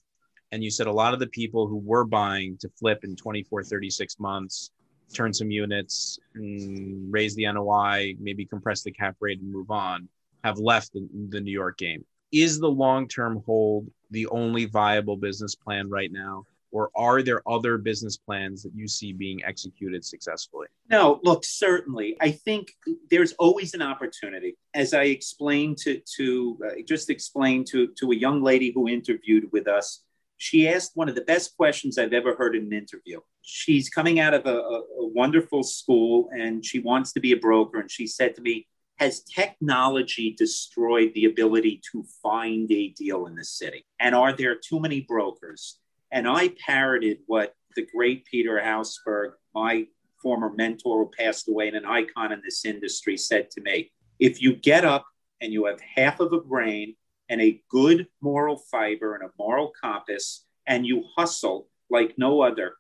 and 0.52 0.64
you 0.64 0.70
said 0.70 0.86
a 0.86 0.92
lot 0.92 1.16
of 1.16 1.20
the 1.20 1.28
people 1.28 1.68
who 1.68 1.78
were 1.78 2.06
buying 2.06 2.58
to 2.60 2.70
flip 2.78 3.04
in 3.04 3.16
24, 3.16 3.64
36 3.64 4.20
months 4.20 4.70
turn 5.14 5.34
some 5.34 5.52
units, 5.52 6.20
raise 6.36 7.36
the 7.36 7.52
NOI, 7.52 8.16
maybe 8.20 8.46
compress 8.46 8.84
the 8.84 8.92
cap 8.92 9.16
rate 9.20 9.40
and 9.40 9.52
move 9.52 9.72
on, 9.72 10.08
have 10.44 10.58
left 10.58 10.94
the, 10.94 11.08
the 11.30 11.40
New 11.40 11.52
York 11.52 11.78
game. 11.78 12.04
Is 12.32 12.60
the 12.60 12.70
long 12.70 13.08
term 13.08 13.42
hold 13.46 13.90
the 14.12 14.28
only 14.28 14.66
viable 14.66 15.18
business 15.18 15.56
plan 15.56 15.90
right 15.90 16.12
now? 16.12 16.46
Or 16.72 16.90
are 16.96 17.22
there 17.22 17.48
other 17.48 17.78
business 17.78 18.18
plans 18.18 18.64
that 18.64 18.74
you 18.74 18.88
see 18.88 19.14
being 19.14 19.44
executed 19.46 20.04
successfully? 20.04 20.66
No, 20.90 21.20
look, 21.24 21.46
certainly. 21.46 22.18
I 22.20 22.32
think 22.32 22.72
there's 23.12 23.34
always 23.34 23.76
an 23.76 23.84
opportunity. 23.84 24.58
As 24.74 24.96
I 24.96 25.04
explained 25.04 25.78
to, 25.80 26.02
to 26.16 26.60
uh, 26.66 26.82
just 26.88 27.12
explained 27.12 27.68
to, 27.68 27.90
to 28.00 28.12
a 28.12 28.16
young 28.16 28.42
lady 28.42 28.72
who 28.74 28.90
interviewed 28.90 29.52
with 29.52 29.68
us, 29.68 30.02
she 30.38 30.68
asked 30.68 30.94
one 30.96 31.08
of 31.08 31.14
the 31.14 31.22
best 31.22 31.56
questions 31.56 32.00
I've 32.00 32.12
ever 32.12 32.36
heard 32.36 32.56
in 32.56 32.64
an 32.64 32.74
interview. 32.74 33.20
She's 33.44 33.90
coming 33.90 34.20
out 34.22 34.34
of 34.34 34.46
a, 34.46 34.58
a, 34.58 34.80
a, 35.02 35.08
wonderful 35.08 35.64
school 35.64 36.30
and 36.32 36.66
she 36.66 36.80
wants 36.80 37.12
to 37.14 37.20
be 37.20 37.34
a 37.34 37.38
broker. 37.38 37.80
And 37.80 37.92
she 37.92 38.08
said 38.08 38.36
to 38.36 38.42
me, 38.42 38.68
Has 39.00 39.22
technology 39.24 40.34
destroyed 40.38 41.12
the 41.14 41.26
ability 41.26 41.82
to 41.92 42.06
find 42.24 42.72
a 42.72 42.90
deal 42.90 43.26
in 43.28 43.36
the 43.36 43.44
city? 43.44 43.86
And 44.00 44.16
are 44.16 44.32
there 44.32 44.56
too 44.56 44.80
many 44.80 45.02
brokers? 45.02 45.80
And 46.10 46.26
I 46.28 46.54
parroted 46.66 47.20
what 47.26 47.54
the 47.76 47.86
great 47.94 48.26
Peter 48.26 48.62
Hauspurg, 48.64 49.34
my 49.54 49.88
former 50.22 50.54
mentor 50.56 51.04
who 51.04 51.12
passed 51.18 51.50
away 51.50 51.68
and 51.68 51.76
an 51.76 51.86
icon 51.86 52.32
in 52.32 52.42
this 52.46 52.64
industry, 52.64 53.18
said 53.18 53.52
to 53.52 53.62
me 53.62 53.92
If 54.20 54.42
you 54.42 54.56
get 54.56 54.86
up 54.86 55.06
and 55.42 55.52
you 55.52 55.66
have 55.66 55.82
half 55.82 56.22
of 56.22 56.32
a 56.32 56.40
brain 56.40 56.96
and 57.28 57.42
a 57.42 57.62
good 57.70 58.08
moral 58.22 58.58
fiber 58.72 59.16
and 59.16 59.24
a 59.24 59.34
moral 59.38 59.74
compass, 59.82 60.46
and 60.66 60.86
you 60.86 61.04
hustle 61.18 61.68
like 61.90 62.14
no 62.18 62.42
other, 62.42 62.76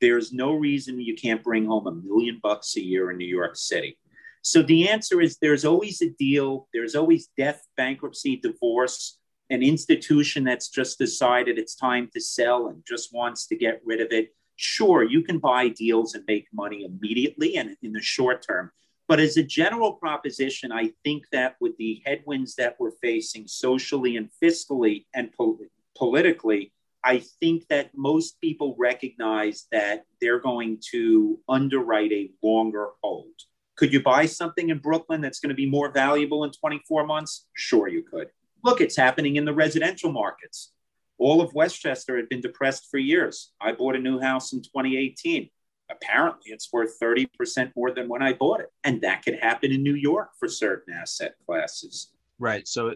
there's 0.00 0.32
no 0.32 0.52
reason 0.52 1.00
you 1.00 1.14
can't 1.14 1.42
bring 1.42 1.66
home 1.66 1.86
a 1.86 1.92
million 1.92 2.40
bucks 2.42 2.76
a 2.76 2.84
year 2.84 3.10
in 3.10 3.18
New 3.18 3.26
York 3.26 3.56
City. 3.56 3.98
So 4.42 4.62
the 4.62 4.88
answer 4.88 5.20
is 5.20 5.38
there's 5.38 5.64
always 5.64 6.00
a 6.02 6.10
deal, 6.10 6.68
there's 6.72 6.94
always 6.94 7.28
death, 7.36 7.66
bankruptcy, 7.76 8.36
divorce, 8.36 9.18
an 9.50 9.62
institution 9.62 10.44
that's 10.44 10.68
just 10.68 10.98
decided 10.98 11.58
it's 11.58 11.74
time 11.74 12.08
to 12.14 12.20
sell 12.20 12.68
and 12.68 12.82
just 12.86 13.12
wants 13.12 13.46
to 13.48 13.56
get 13.56 13.80
rid 13.84 14.00
of 14.00 14.08
it. 14.12 14.34
Sure, 14.56 15.02
you 15.02 15.22
can 15.22 15.38
buy 15.38 15.68
deals 15.68 16.14
and 16.14 16.24
make 16.26 16.46
money 16.52 16.84
immediately 16.84 17.56
and 17.56 17.76
in 17.82 17.92
the 17.92 18.02
short 18.02 18.46
term. 18.46 18.70
But 19.08 19.20
as 19.20 19.36
a 19.36 19.42
general 19.42 19.92
proposition, 19.94 20.72
I 20.72 20.92
think 21.04 21.24
that 21.30 21.56
with 21.60 21.76
the 21.76 22.02
headwinds 22.04 22.56
that 22.56 22.76
we're 22.78 22.96
facing 23.02 23.46
socially 23.46 24.16
and 24.16 24.30
fiscally 24.42 25.06
and 25.14 25.32
po- 25.32 25.58
politically, 25.96 26.72
I 27.06 27.22
think 27.40 27.68
that 27.68 27.90
most 27.96 28.40
people 28.40 28.74
recognize 28.78 29.66
that 29.70 30.04
they're 30.20 30.40
going 30.40 30.80
to 30.90 31.38
underwrite 31.48 32.10
a 32.10 32.30
longer 32.42 32.88
hold. 33.02 33.30
Could 33.76 33.92
you 33.92 34.02
buy 34.02 34.26
something 34.26 34.70
in 34.70 34.78
Brooklyn 34.78 35.20
that's 35.20 35.38
going 35.38 35.50
to 35.50 35.54
be 35.54 35.70
more 35.70 35.92
valuable 35.92 36.42
in 36.42 36.50
24 36.50 37.06
months? 37.06 37.46
Sure, 37.54 37.86
you 37.86 38.02
could. 38.02 38.30
Look, 38.64 38.80
it's 38.80 38.96
happening 38.96 39.36
in 39.36 39.44
the 39.44 39.54
residential 39.54 40.10
markets. 40.10 40.72
All 41.18 41.40
of 41.40 41.54
Westchester 41.54 42.16
had 42.16 42.28
been 42.28 42.40
depressed 42.40 42.88
for 42.90 42.98
years. 42.98 43.52
I 43.60 43.72
bought 43.72 43.94
a 43.94 44.00
new 44.00 44.18
house 44.18 44.52
in 44.52 44.60
2018 44.60 45.48
apparently 45.90 46.52
it's 46.52 46.72
worth 46.72 46.98
30% 47.00 47.72
more 47.76 47.92
than 47.92 48.08
when 48.08 48.22
I 48.22 48.32
bought 48.32 48.60
it. 48.60 48.72
And 48.84 49.00
that 49.02 49.24
could 49.24 49.38
happen 49.40 49.72
in 49.72 49.82
New 49.82 49.94
York 49.94 50.30
for 50.38 50.48
certain 50.48 50.94
asset 50.94 51.34
classes. 51.46 52.12
Right. 52.38 52.66
So 52.68 52.94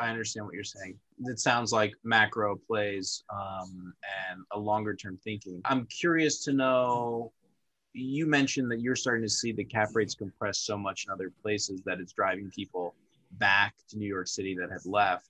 I 0.00 0.10
understand 0.10 0.46
what 0.46 0.54
you're 0.54 0.64
saying. 0.64 0.98
It 1.26 1.40
sounds 1.40 1.72
like 1.72 1.94
macro 2.04 2.56
plays 2.56 3.24
um, 3.32 3.92
and 4.30 4.42
a 4.52 4.58
longer 4.58 4.94
term 4.94 5.18
thinking. 5.22 5.60
I'm 5.64 5.86
curious 5.86 6.42
to 6.44 6.52
know. 6.52 7.32
You 7.94 8.26
mentioned 8.26 8.70
that 8.70 8.80
you're 8.80 8.96
starting 8.96 9.22
to 9.22 9.28
see 9.28 9.52
the 9.52 9.64
cap 9.64 9.90
rates 9.94 10.14
compress 10.14 10.58
so 10.58 10.78
much 10.78 11.04
in 11.06 11.12
other 11.12 11.30
places 11.42 11.82
that 11.84 12.00
it's 12.00 12.12
driving 12.12 12.50
people 12.50 12.94
back 13.32 13.74
to 13.90 13.98
New 13.98 14.08
York 14.08 14.28
City 14.28 14.56
that 14.58 14.70
had 14.70 14.84
left. 14.86 15.28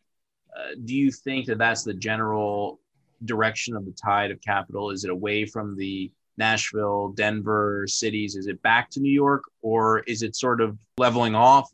Uh, 0.56 0.74
do 0.84 0.94
you 0.94 1.10
think 1.10 1.46
that 1.46 1.58
that's 1.58 1.82
the 1.82 1.94
general 1.94 2.78
direction 3.24 3.76
of 3.76 3.84
the 3.84 3.92
tide 3.92 4.30
of 4.30 4.40
capital? 4.40 4.90
Is 4.90 5.04
it 5.04 5.10
away 5.10 5.44
from 5.44 5.76
the 5.76 6.10
Nashville, 6.38 7.12
Denver 7.16 7.84
cities? 7.86 8.36
Is 8.36 8.46
it 8.46 8.62
back 8.62 8.90
to 8.90 9.00
New 9.00 9.12
York 9.12 9.44
or 9.60 10.00
is 10.00 10.22
it 10.22 10.36
sort 10.36 10.60
of 10.60 10.78
leveling 10.98 11.34
off? 11.34 11.70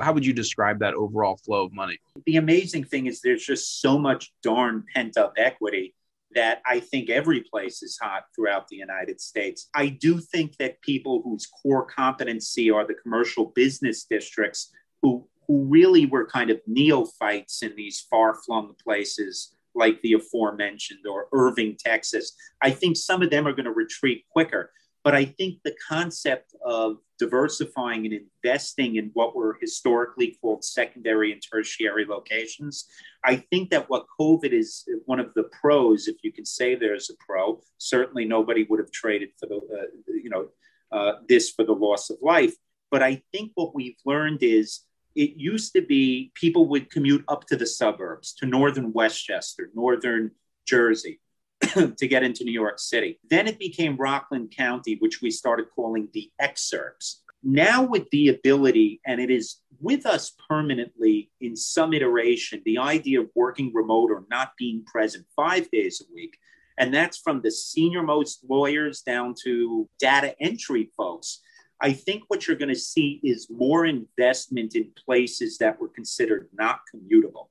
How 0.00 0.12
would 0.12 0.24
you 0.24 0.32
describe 0.32 0.78
that 0.80 0.94
overall 0.94 1.36
flow 1.44 1.66
of 1.66 1.72
money? 1.72 1.98
The 2.26 2.36
amazing 2.36 2.84
thing 2.84 3.06
is 3.06 3.20
there's 3.20 3.44
just 3.44 3.80
so 3.80 3.98
much 3.98 4.32
darn 4.42 4.84
pent 4.94 5.16
up 5.16 5.34
equity 5.36 5.94
that 6.34 6.60
I 6.66 6.80
think 6.80 7.08
every 7.08 7.40
place 7.40 7.82
is 7.82 7.98
hot 8.00 8.24
throughout 8.34 8.68
the 8.68 8.76
United 8.76 9.20
States. 9.20 9.68
I 9.74 9.88
do 9.88 10.20
think 10.20 10.56
that 10.58 10.80
people 10.82 11.22
whose 11.24 11.46
core 11.46 11.86
competency 11.86 12.70
are 12.70 12.86
the 12.86 12.94
commercial 12.94 13.46
business 13.54 14.04
districts 14.04 14.70
who 15.02 15.26
who 15.48 15.64
really 15.64 16.04
were 16.04 16.26
kind 16.26 16.50
of 16.50 16.60
neophytes 16.66 17.62
in 17.62 17.74
these 17.74 18.06
far 18.10 18.34
flung 18.34 18.74
places 18.84 19.54
like 19.78 20.00
the 20.02 20.14
aforementioned 20.14 21.06
or 21.08 21.28
Irving, 21.32 21.76
Texas. 21.78 22.34
I 22.60 22.70
think 22.70 22.96
some 22.96 23.22
of 23.22 23.30
them 23.30 23.46
are 23.46 23.52
going 23.52 23.64
to 23.64 23.72
retreat 23.72 24.24
quicker. 24.30 24.72
But 25.04 25.14
I 25.14 25.24
think 25.24 25.60
the 25.62 25.76
concept 25.88 26.54
of 26.64 26.98
diversifying 27.18 28.04
and 28.04 28.20
investing 28.44 28.96
in 28.96 29.10
what 29.14 29.34
were 29.34 29.56
historically 29.60 30.36
called 30.40 30.64
secondary 30.64 31.32
and 31.32 31.40
tertiary 31.40 32.04
locations, 32.04 32.86
I 33.24 33.36
think 33.36 33.70
that 33.70 33.88
what 33.88 34.06
COVID 34.20 34.52
is 34.52 34.86
one 35.06 35.20
of 35.20 35.32
the 35.34 35.44
pros, 35.44 36.08
if 36.08 36.16
you 36.22 36.32
can 36.32 36.44
say 36.44 36.74
there's 36.74 37.10
a 37.10 37.14
pro, 37.24 37.60
certainly 37.78 38.24
nobody 38.24 38.66
would 38.68 38.80
have 38.80 38.90
traded 38.90 39.30
for 39.38 39.46
the, 39.46 39.56
uh, 39.56 39.86
you 40.08 40.30
know, 40.30 40.48
uh, 40.90 41.20
this 41.28 41.50
for 41.50 41.64
the 41.64 41.72
loss 41.72 42.10
of 42.10 42.18
life. 42.20 42.54
But 42.90 43.02
I 43.02 43.22
think 43.32 43.52
what 43.54 43.74
we've 43.74 43.98
learned 44.04 44.42
is 44.42 44.80
it 45.14 45.36
used 45.36 45.72
to 45.74 45.82
be 45.82 46.30
people 46.34 46.66
would 46.68 46.90
commute 46.90 47.24
up 47.28 47.46
to 47.46 47.56
the 47.56 47.66
suburbs, 47.66 48.34
to 48.34 48.46
northern 48.46 48.92
Westchester, 48.92 49.70
northern 49.74 50.30
Jersey, 50.66 51.20
to 51.60 52.08
get 52.08 52.22
into 52.22 52.44
New 52.44 52.52
York 52.52 52.78
City. 52.78 53.18
Then 53.28 53.46
it 53.46 53.58
became 53.58 53.96
Rockland 53.96 54.54
County, 54.56 54.96
which 55.00 55.20
we 55.20 55.30
started 55.30 55.66
calling 55.74 56.08
the 56.12 56.30
exurbs. 56.40 57.16
Now, 57.42 57.84
with 57.84 58.10
the 58.10 58.28
ability, 58.28 59.00
and 59.06 59.20
it 59.20 59.30
is 59.30 59.60
with 59.80 60.06
us 60.06 60.32
permanently 60.48 61.30
in 61.40 61.54
some 61.54 61.92
iteration, 61.92 62.62
the 62.64 62.78
idea 62.78 63.20
of 63.20 63.30
working 63.34 63.72
remote 63.72 64.10
or 64.10 64.24
not 64.28 64.52
being 64.58 64.84
present 64.84 65.24
five 65.36 65.70
days 65.70 66.02
a 66.02 66.12
week. 66.12 66.36
And 66.78 66.92
that's 66.92 67.18
from 67.18 67.40
the 67.40 67.50
senior 67.50 68.02
most 68.02 68.44
lawyers 68.48 69.02
down 69.02 69.34
to 69.44 69.88
data 69.98 70.34
entry 70.40 70.90
folks 70.96 71.40
I 71.80 71.92
think 71.92 72.24
what 72.28 72.46
you're 72.46 72.56
going 72.56 72.74
to 72.74 72.74
see 72.74 73.20
is 73.22 73.48
more 73.50 73.86
investment 73.86 74.74
in 74.74 74.90
places 75.04 75.58
that 75.58 75.80
were 75.80 75.88
considered 75.88 76.48
not 76.52 76.80
commutable. 76.92 77.48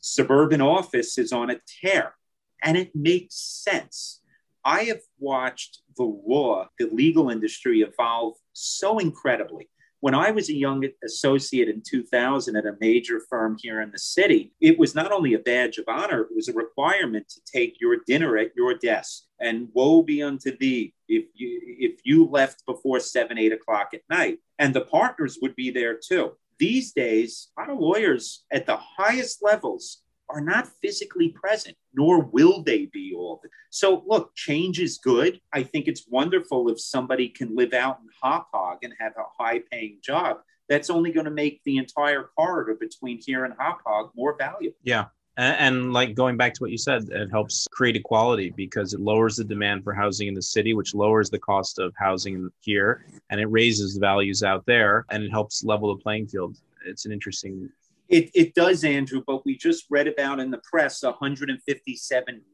Suburban 0.00 0.60
office 0.60 1.18
is 1.18 1.32
on 1.32 1.50
a 1.50 1.60
tear, 1.66 2.14
and 2.62 2.76
it 2.76 2.94
makes 2.94 3.36
sense. 3.36 4.20
I 4.64 4.84
have 4.84 5.02
watched 5.18 5.82
the 5.96 6.04
law, 6.04 6.68
the 6.78 6.88
legal 6.90 7.30
industry 7.30 7.82
evolve 7.82 8.34
so 8.52 8.98
incredibly 8.98 9.68
when 10.04 10.14
I 10.14 10.32
was 10.32 10.50
a 10.50 10.54
young 10.54 10.84
associate 11.02 11.70
in 11.70 11.80
2000 11.80 12.56
at 12.56 12.66
a 12.66 12.76
major 12.78 13.20
firm 13.30 13.56
here 13.58 13.80
in 13.80 13.90
the 13.90 13.98
city, 13.98 14.52
it 14.60 14.78
was 14.78 14.94
not 14.94 15.12
only 15.12 15.32
a 15.32 15.38
badge 15.38 15.78
of 15.78 15.86
honor, 15.88 16.20
it 16.20 16.36
was 16.36 16.46
a 16.46 16.52
requirement 16.52 17.26
to 17.30 17.40
take 17.50 17.80
your 17.80 17.96
dinner 18.06 18.36
at 18.36 18.54
your 18.54 18.74
desk. 18.74 19.22
And 19.44 19.68
woe 19.74 20.02
be 20.02 20.22
unto 20.22 20.56
thee 20.56 20.94
if 21.06 21.26
you 21.34 21.60
if 21.88 22.00
you 22.02 22.24
left 22.24 22.64
before 22.66 22.98
seven, 22.98 23.38
eight 23.38 23.52
o'clock 23.52 23.90
at 23.92 24.00
night. 24.08 24.38
And 24.58 24.74
the 24.74 24.80
partners 24.80 25.38
would 25.42 25.54
be 25.54 25.70
there 25.70 25.96
too. 25.96 26.32
These 26.58 26.92
days, 26.92 27.50
a 27.56 27.60
lot 27.60 27.70
of 27.70 27.78
lawyers 27.78 28.44
at 28.50 28.64
the 28.64 28.78
highest 28.78 29.42
levels 29.42 30.02
are 30.30 30.40
not 30.40 30.70
physically 30.80 31.28
present, 31.28 31.76
nor 31.92 32.24
will 32.24 32.62
they 32.62 32.86
be 32.86 33.12
all. 33.14 33.40
The- 33.42 33.50
so, 33.68 34.02
look, 34.06 34.34
change 34.34 34.80
is 34.80 34.96
good. 34.96 35.40
I 35.52 35.62
think 35.62 35.88
it's 35.88 36.06
wonderful 36.08 36.70
if 36.70 36.80
somebody 36.80 37.28
can 37.28 37.54
live 37.54 37.74
out 37.74 37.98
in 38.00 38.08
Hauppauge 38.22 38.78
and 38.82 38.94
have 38.98 39.12
a 39.18 39.42
high 39.42 39.60
paying 39.70 39.98
job. 40.02 40.38
That's 40.68 40.88
only 40.88 41.12
going 41.12 41.26
to 41.26 41.30
make 41.30 41.60
the 41.64 41.76
entire 41.76 42.30
corridor 42.38 42.76
between 42.80 43.20
here 43.20 43.44
and 43.44 43.54
Hauppauge 43.58 44.10
more 44.14 44.34
valuable. 44.38 44.78
Yeah. 44.82 45.06
And, 45.36 45.56
and, 45.76 45.92
like 45.92 46.14
going 46.14 46.36
back 46.36 46.54
to 46.54 46.62
what 46.62 46.70
you 46.70 46.78
said, 46.78 47.08
it 47.10 47.30
helps 47.30 47.66
create 47.72 47.96
equality 47.96 48.50
because 48.50 48.94
it 48.94 49.00
lowers 49.00 49.36
the 49.36 49.44
demand 49.44 49.82
for 49.82 49.92
housing 49.92 50.28
in 50.28 50.34
the 50.34 50.42
city, 50.42 50.74
which 50.74 50.94
lowers 50.94 51.28
the 51.28 51.38
cost 51.38 51.78
of 51.78 51.92
housing 51.96 52.50
here, 52.60 53.04
and 53.30 53.40
it 53.40 53.46
raises 53.46 53.94
the 53.94 54.00
values 54.00 54.42
out 54.42 54.64
there, 54.66 55.04
and 55.10 55.24
it 55.24 55.30
helps 55.30 55.64
level 55.64 55.94
the 55.94 56.02
playing 56.02 56.28
field. 56.28 56.56
It's 56.86 57.04
an 57.04 57.12
interesting. 57.12 57.68
It, 58.08 58.30
it 58.34 58.54
does, 58.54 58.84
Andrew, 58.84 59.22
but 59.26 59.44
we 59.44 59.56
just 59.56 59.86
read 59.90 60.06
about 60.06 60.38
in 60.38 60.50
the 60.50 60.60
press 60.70 61.02
$157 61.02 61.58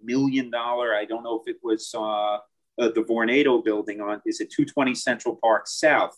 million. 0.02 0.54
I 0.54 1.04
don't 1.08 1.24
know 1.24 1.40
if 1.44 1.48
it 1.48 1.58
was 1.62 1.92
uh, 1.94 2.00
uh, 2.00 2.38
the 2.78 3.04
Vornado 3.08 3.62
building 3.62 4.00
on, 4.00 4.22
is 4.24 4.40
it 4.40 4.50
220 4.50 4.94
Central 4.94 5.36
Park 5.36 5.66
South? 5.66 6.16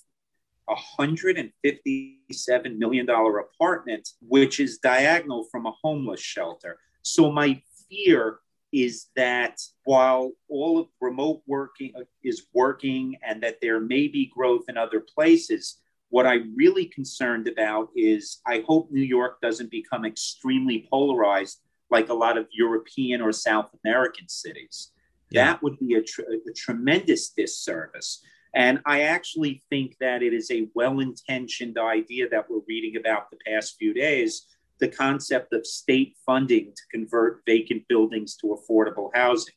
A 0.69 0.75
$157 1.01 2.79
million 2.79 3.09
apartment, 3.09 4.09
which 4.21 4.61
is 4.61 4.79
diagonal 4.79 5.45
from 5.51 5.67
a 5.67 5.73
homeless 5.83 6.21
shelter. 6.21 6.79
So 7.03 7.31
my 7.33 7.61
fear 7.89 8.39
is 8.73 9.09
that 9.17 9.61
while 9.85 10.33
all 10.49 10.79
of 10.79 10.87
remote 11.01 11.43
working 11.47 11.93
uh, 11.97 12.05
is 12.25 12.47
working 12.55 13.17
and 13.27 13.43
that 13.43 13.59
there 13.61 13.81
may 13.81 14.09
be 14.09 14.33
growth 14.35 14.65
in 14.69 14.79
other 14.79 15.01
places, 15.01 15.79
what 16.09 16.27
I'm 16.27 16.55
really 16.57 16.87
concerned 16.87 17.49
about 17.49 17.89
is 17.95 18.41
I 18.47 18.65
hope 18.67 18.91
New 18.91 19.03
York 19.03 19.41
doesn't 19.41 19.71
become 19.71 20.05
extremely 20.05 20.87
polarized 20.91 21.61
like 21.91 22.09
a 22.09 22.15
lot 22.15 22.39
of 22.39 22.47
European 22.53 23.21
or 23.21 23.33
South 23.33 23.71
American 23.85 24.29
cities. 24.29 24.93
Yeah. 25.31 25.45
That 25.47 25.63
would 25.63 25.79
be 25.79 25.95
a, 25.95 26.03
tr- 26.03 26.23
a 26.23 26.53
tremendous 26.55 27.31
disservice. 27.31 28.23
And 28.55 28.81
I 28.85 29.03
actually 29.03 29.63
think 29.71 29.97
that 30.01 30.23
it 30.23 30.35
is 30.35 30.51
a 30.51 30.69
well 30.75 31.01
intentioned 31.01 31.79
idea 31.79 32.29
that 32.29 32.51
we're 32.51 32.61
reading 32.69 32.97
about 32.97 33.31
the 33.31 33.39
past 33.47 33.77
few 33.79 33.95
days 33.95 34.47
the 34.83 34.89
concept 34.89 35.53
of 35.53 35.65
state 35.65 36.17
funding 36.27 36.73
to 36.75 36.83
convert 36.91 37.43
vacant 37.47 37.87
buildings 37.89 38.37
to 38.37 38.49
affordable 38.49 39.11
housing, 39.15 39.55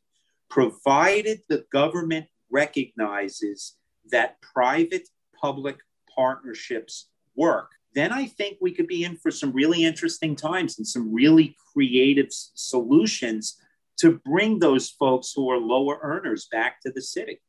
provided 0.52 1.42
the 1.50 1.66
government 1.72 2.28
recognizes 2.52 3.76
that 4.12 4.40
private 4.42 5.10
public 5.36 5.78
partnerships 6.16 7.10
work. 7.36 7.72
Then 7.96 8.12
I 8.12 8.28
think 8.28 8.58
we 8.62 8.72
could 8.72 8.86
be 8.86 9.04
in 9.04 9.18
for 9.18 9.32
some 9.32 9.52
really 9.52 9.84
interesting 9.84 10.36
times 10.36 10.78
and 10.78 10.88
some 10.88 11.12
really 11.12 11.56
creative 11.74 12.28
solutions 12.30 13.58
to 13.98 14.22
bring 14.26 14.60
those 14.60 14.92
folks 14.92 15.34
who 15.36 15.50
are 15.50 15.58
lower 15.58 15.98
earners 16.04 16.48
back 16.52 16.82
to 16.82 16.92
the 16.92 17.02
city. 17.02 17.42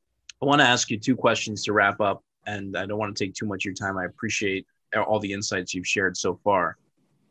I 0.42 0.44
want 0.44 0.61
to 0.61 0.66
ask 0.66 0.90
you 0.90 0.99
two 0.99 1.16
questions 1.16 1.64
to 1.64 1.72
wrap 1.72 2.01
up, 2.01 2.22
and 2.46 2.77
I 2.77 2.85
don't 2.85 2.99
want 2.99 3.16
to 3.16 3.25
take 3.25 3.35
too 3.35 3.46
much 3.46 3.62
of 3.62 3.66
your 3.66 3.75
time. 3.75 3.96
I 3.96 4.05
appreciate 4.05 4.66
all 5.07 5.18
the 5.18 5.33
insights 5.33 5.75
you've 5.75 5.87
shared 5.87 6.16
so 6.16 6.38
far. 6.44 6.77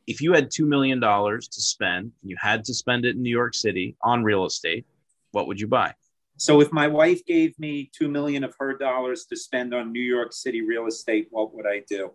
If 0.07 0.21
you 0.21 0.33
had 0.33 0.49
$2 0.51 0.67
million 0.67 0.99
to 0.99 1.41
spend, 1.49 2.11
and 2.21 2.29
you 2.29 2.35
had 2.39 2.63
to 2.65 2.73
spend 2.73 3.05
it 3.05 3.15
in 3.15 3.21
New 3.21 3.29
York 3.29 3.53
City 3.53 3.95
on 4.01 4.23
real 4.23 4.45
estate, 4.45 4.85
what 5.31 5.47
would 5.47 5.59
you 5.59 5.67
buy? 5.67 5.93
So 6.37 6.61
if 6.61 6.71
my 6.71 6.87
wife 6.87 7.25
gave 7.25 7.57
me 7.59 7.89
2 7.97 8.07
million 8.07 8.43
of 8.43 8.53
her 8.59 8.77
dollars 8.77 9.25
to 9.25 9.37
spend 9.37 9.73
on 9.73 9.91
New 9.91 10.01
York 10.01 10.33
City 10.33 10.61
real 10.61 10.87
estate, 10.87 11.27
what 11.29 11.55
would 11.55 11.65
I 11.65 11.83
do? 11.87 12.11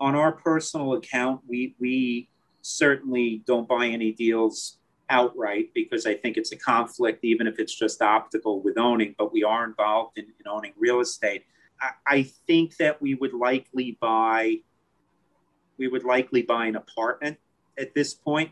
On 0.00 0.14
our 0.14 0.32
personal 0.32 0.94
account, 0.94 1.42
we 1.46 1.74
we 1.78 2.28
certainly 2.62 3.42
don't 3.46 3.68
buy 3.68 3.86
any 3.86 4.12
deals 4.12 4.77
outright 5.10 5.70
because 5.74 6.06
I 6.06 6.14
think 6.14 6.36
it's 6.36 6.52
a 6.52 6.56
conflict, 6.56 7.24
even 7.24 7.46
if 7.46 7.58
it's 7.58 7.74
just 7.74 8.02
optical 8.02 8.62
with 8.62 8.78
owning, 8.78 9.14
but 9.18 9.32
we 9.32 9.44
are 9.44 9.64
involved 9.64 10.18
in, 10.18 10.24
in 10.24 10.48
owning 10.48 10.72
real 10.78 11.00
estate. 11.00 11.44
I, 11.80 11.90
I, 12.06 12.22
think 12.46 12.76
that 12.76 13.00
we 13.00 13.14
would 13.14 13.32
likely 13.32 13.96
buy 14.00 14.56
we 15.78 15.88
would 15.88 16.04
likely 16.04 16.42
buy 16.42 16.66
an 16.66 16.76
apartment 16.76 17.38
at 17.78 17.94
this 17.94 18.12
point, 18.12 18.50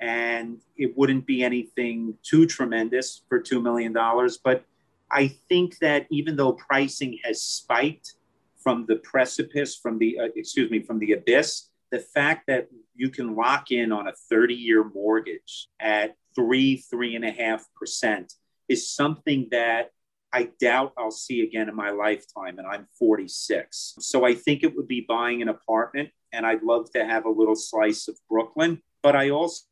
and 0.00 0.60
it 0.76 0.96
wouldn't 0.96 1.26
be 1.26 1.42
anything 1.42 2.14
too 2.22 2.46
tremendous 2.46 3.22
for 3.28 3.40
two 3.40 3.60
million 3.60 3.92
dollars. 3.92 4.38
But 4.42 4.64
I 5.10 5.28
think 5.48 5.78
that 5.78 6.06
even 6.10 6.36
though 6.36 6.52
pricing 6.52 7.18
has 7.24 7.42
spiked 7.42 8.14
from 8.56 8.86
the 8.86 8.96
precipice, 8.96 9.76
from 9.76 9.98
the 9.98 10.18
uh, 10.20 10.28
excuse 10.36 10.70
me, 10.70 10.80
from 10.80 10.98
the 11.00 11.12
abyss, 11.12 11.68
the 11.90 11.98
fact 11.98 12.46
that 12.46 12.68
you 12.98 13.10
can 13.10 13.36
lock 13.36 13.70
in 13.70 13.92
on 13.92 14.08
a 14.08 14.12
30 14.28 14.54
year 14.54 14.84
mortgage 14.84 15.68
at 15.80 16.16
three, 16.34 16.76
three 16.76 17.14
and 17.14 17.24
a 17.24 17.30
half 17.30 17.64
percent 17.74 18.34
is 18.68 18.92
something 18.92 19.48
that 19.52 19.92
I 20.32 20.50
doubt 20.60 20.92
I'll 20.98 21.10
see 21.10 21.42
again 21.42 21.68
in 21.68 21.76
my 21.76 21.90
lifetime. 21.90 22.58
And 22.58 22.66
I'm 22.66 22.86
46. 22.98 23.94
So 24.00 24.26
I 24.26 24.34
think 24.34 24.62
it 24.62 24.76
would 24.76 24.88
be 24.88 25.06
buying 25.08 25.40
an 25.40 25.48
apartment. 25.48 26.10
And 26.32 26.44
I'd 26.44 26.62
love 26.62 26.90
to 26.92 27.04
have 27.04 27.24
a 27.24 27.30
little 27.30 27.56
slice 27.56 28.08
of 28.08 28.18
Brooklyn. 28.28 28.82
But 29.02 29.16
I 29.16 29.30
also 29.30 29.62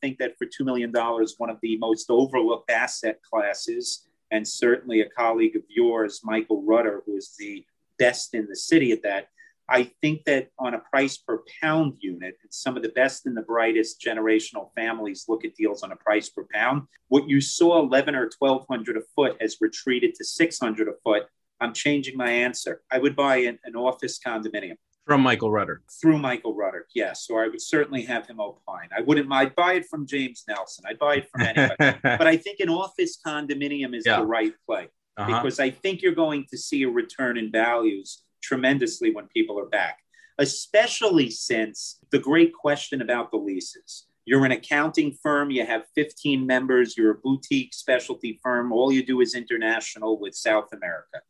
think 0.00 0.18
that 0.18 0.36
for 0.36 0.46
$2 0.46 0.64
million, 0.64 0.90
one 0.92 1.50
of 1.50 1.58
the 1.62 1.76
most 1.78 2.10
overlooked 2.10 2.70
asset 2.70 3.20
classes, 3.22 4.08
and 4.32 4.46
certainly 4.46 5.02
a 5.02 5.08
colleague 5.08 5.54
of 5.54 5.62
yours, 5.68 6.22
Michael 6.24 6.62
Rutter, 6.62 7.02
who 7.06 7.16
is 7.16 7.34
the 7.38 7.64
best 7.98 8.34
in 8.34 8.46
the 8.48 8.56
city 8.56 8.90
at 8.90 9.02
that, 9.02 9.28
I 9.70 9.84
think 10.02 10.24
that 10.24 10.48
on 10.58 10.74
a 10.74 10.80
price 10.80 11.16
per 11.16 11.42
pound 11.62 11.94
unit, 12.00 12.36
some 12.50 12.76
of 12.76 12.82
the 12.82 12.88
best 12.88 13.26
and 13.26 13.36
the 13.36 13.42
brightest 13.42 14.04
generational 14.04 14.70
families 14.74 15.26
look 15.28 15.44
at 15.44 15.54
deals 15.54 15.84
on 15.84 15.92
a 15.92 15.96
price 15.96 16.28
per 16.28 16.44
pound. 16.52 16.82
What 17.08 17.28
you 17.28 17.40
saw 17.40 17.78
11 17.80 18.16
or 18.16 18.28
1200 18.36 18.96
a 18.96 19.02
foot 19.14 19.36
has 19.40 19.58
retreated 19.60 20.16
to 20.16 20.24
600 20.24 20.88
a 20.88 20.92
foot. 21.04 21.22
I'm 21.60 21.72
changing 21.72 22.16
my 22.16 22.30
answer. 22.30 22.82
I 22.90 22.98
would 22.98 23.14
buy 23.14 23.36
an, 23.36 23.60
an 23.64 23.76
office 23.76 24.18
condominium. 24.18 24.74
From 25.06 25.20
Michael 25.20 25.52
Rutter. 25.52 25.82
Through 26.00 26.18
Michael 26.18 26.54
Rutter, 26.54 26.86
yes. 26.94 27.26
So 27.26 27.38
I 27.38 27.48
would 27.48 27.60
certainly 27.60 28.02
have 28.02 28.26
him 28.26 28.40
opine. 28.40 28.88
I 28.96 29.02
wouldn't. 29.02 29.32
I'd 29.32 29.54
buy 29.54 29.74
it 29.74 29.86
from 29.86 30.06
James 30.06 30.44
Nelson. 30.48 30.84
I'd 30.88 30.98
buy 30.98 31.16
it 31.16 31.28
from 31.30 31.42
anybody. 31.42 31.98
but 32.02 32.26
I 32.26 32.36
think 32.36 32.60
an 32.60 32.70
office 32.70 33.18
condominium 33.24 33.94
is 33.94 34.04
yeah. 34.04 34.18
the 34.18 34.26
right 34.26 34.52
play 34.66 34.88
uh-huh. 35.16 35.42
because 35.42 35.60
I 35.60 35.70
think 35.70 36.02
you're 36.02 36.14
going 36.14 36.46
to 36.50 36.58
see 36.58 36.82
a 36.82 36.88
return 36.88 37.38
in 37.38 37.50
values 37.50 38.22
tremendously 38.42 39.12
when 39.12 39.26
people 39.28 39.58
are 39.58 39.66
back, 39.66 39.98
especially 40.38 41.30
since 41.30 41.98
the 42.10 42.18
great 42.18 42.52
question 42.52 43.02
about 43.02 43.30
the 43.30 43.36
leases. 43.36 44.06
You're 44.24 44.44
an 44.44 44.52
accounting 44.52 45.16
firm, 45.22 45.50
you 45.50 45.64
have 45.64 45.86
15 45.94 46.46
members, 46.46 46.96
you're 46.96 47.12
a 47.12 47.18
boutique 47.18 47.74
specialty 47.74 48.38
firm, 48.42 48.72
all 48.72 48.92
you 48.92 49.04
do 49.04 49.20
is 49.20 49.34
international 49.34 50.20
with 50.20 50.34
South 50.34 50.72
America. 50.72 51.20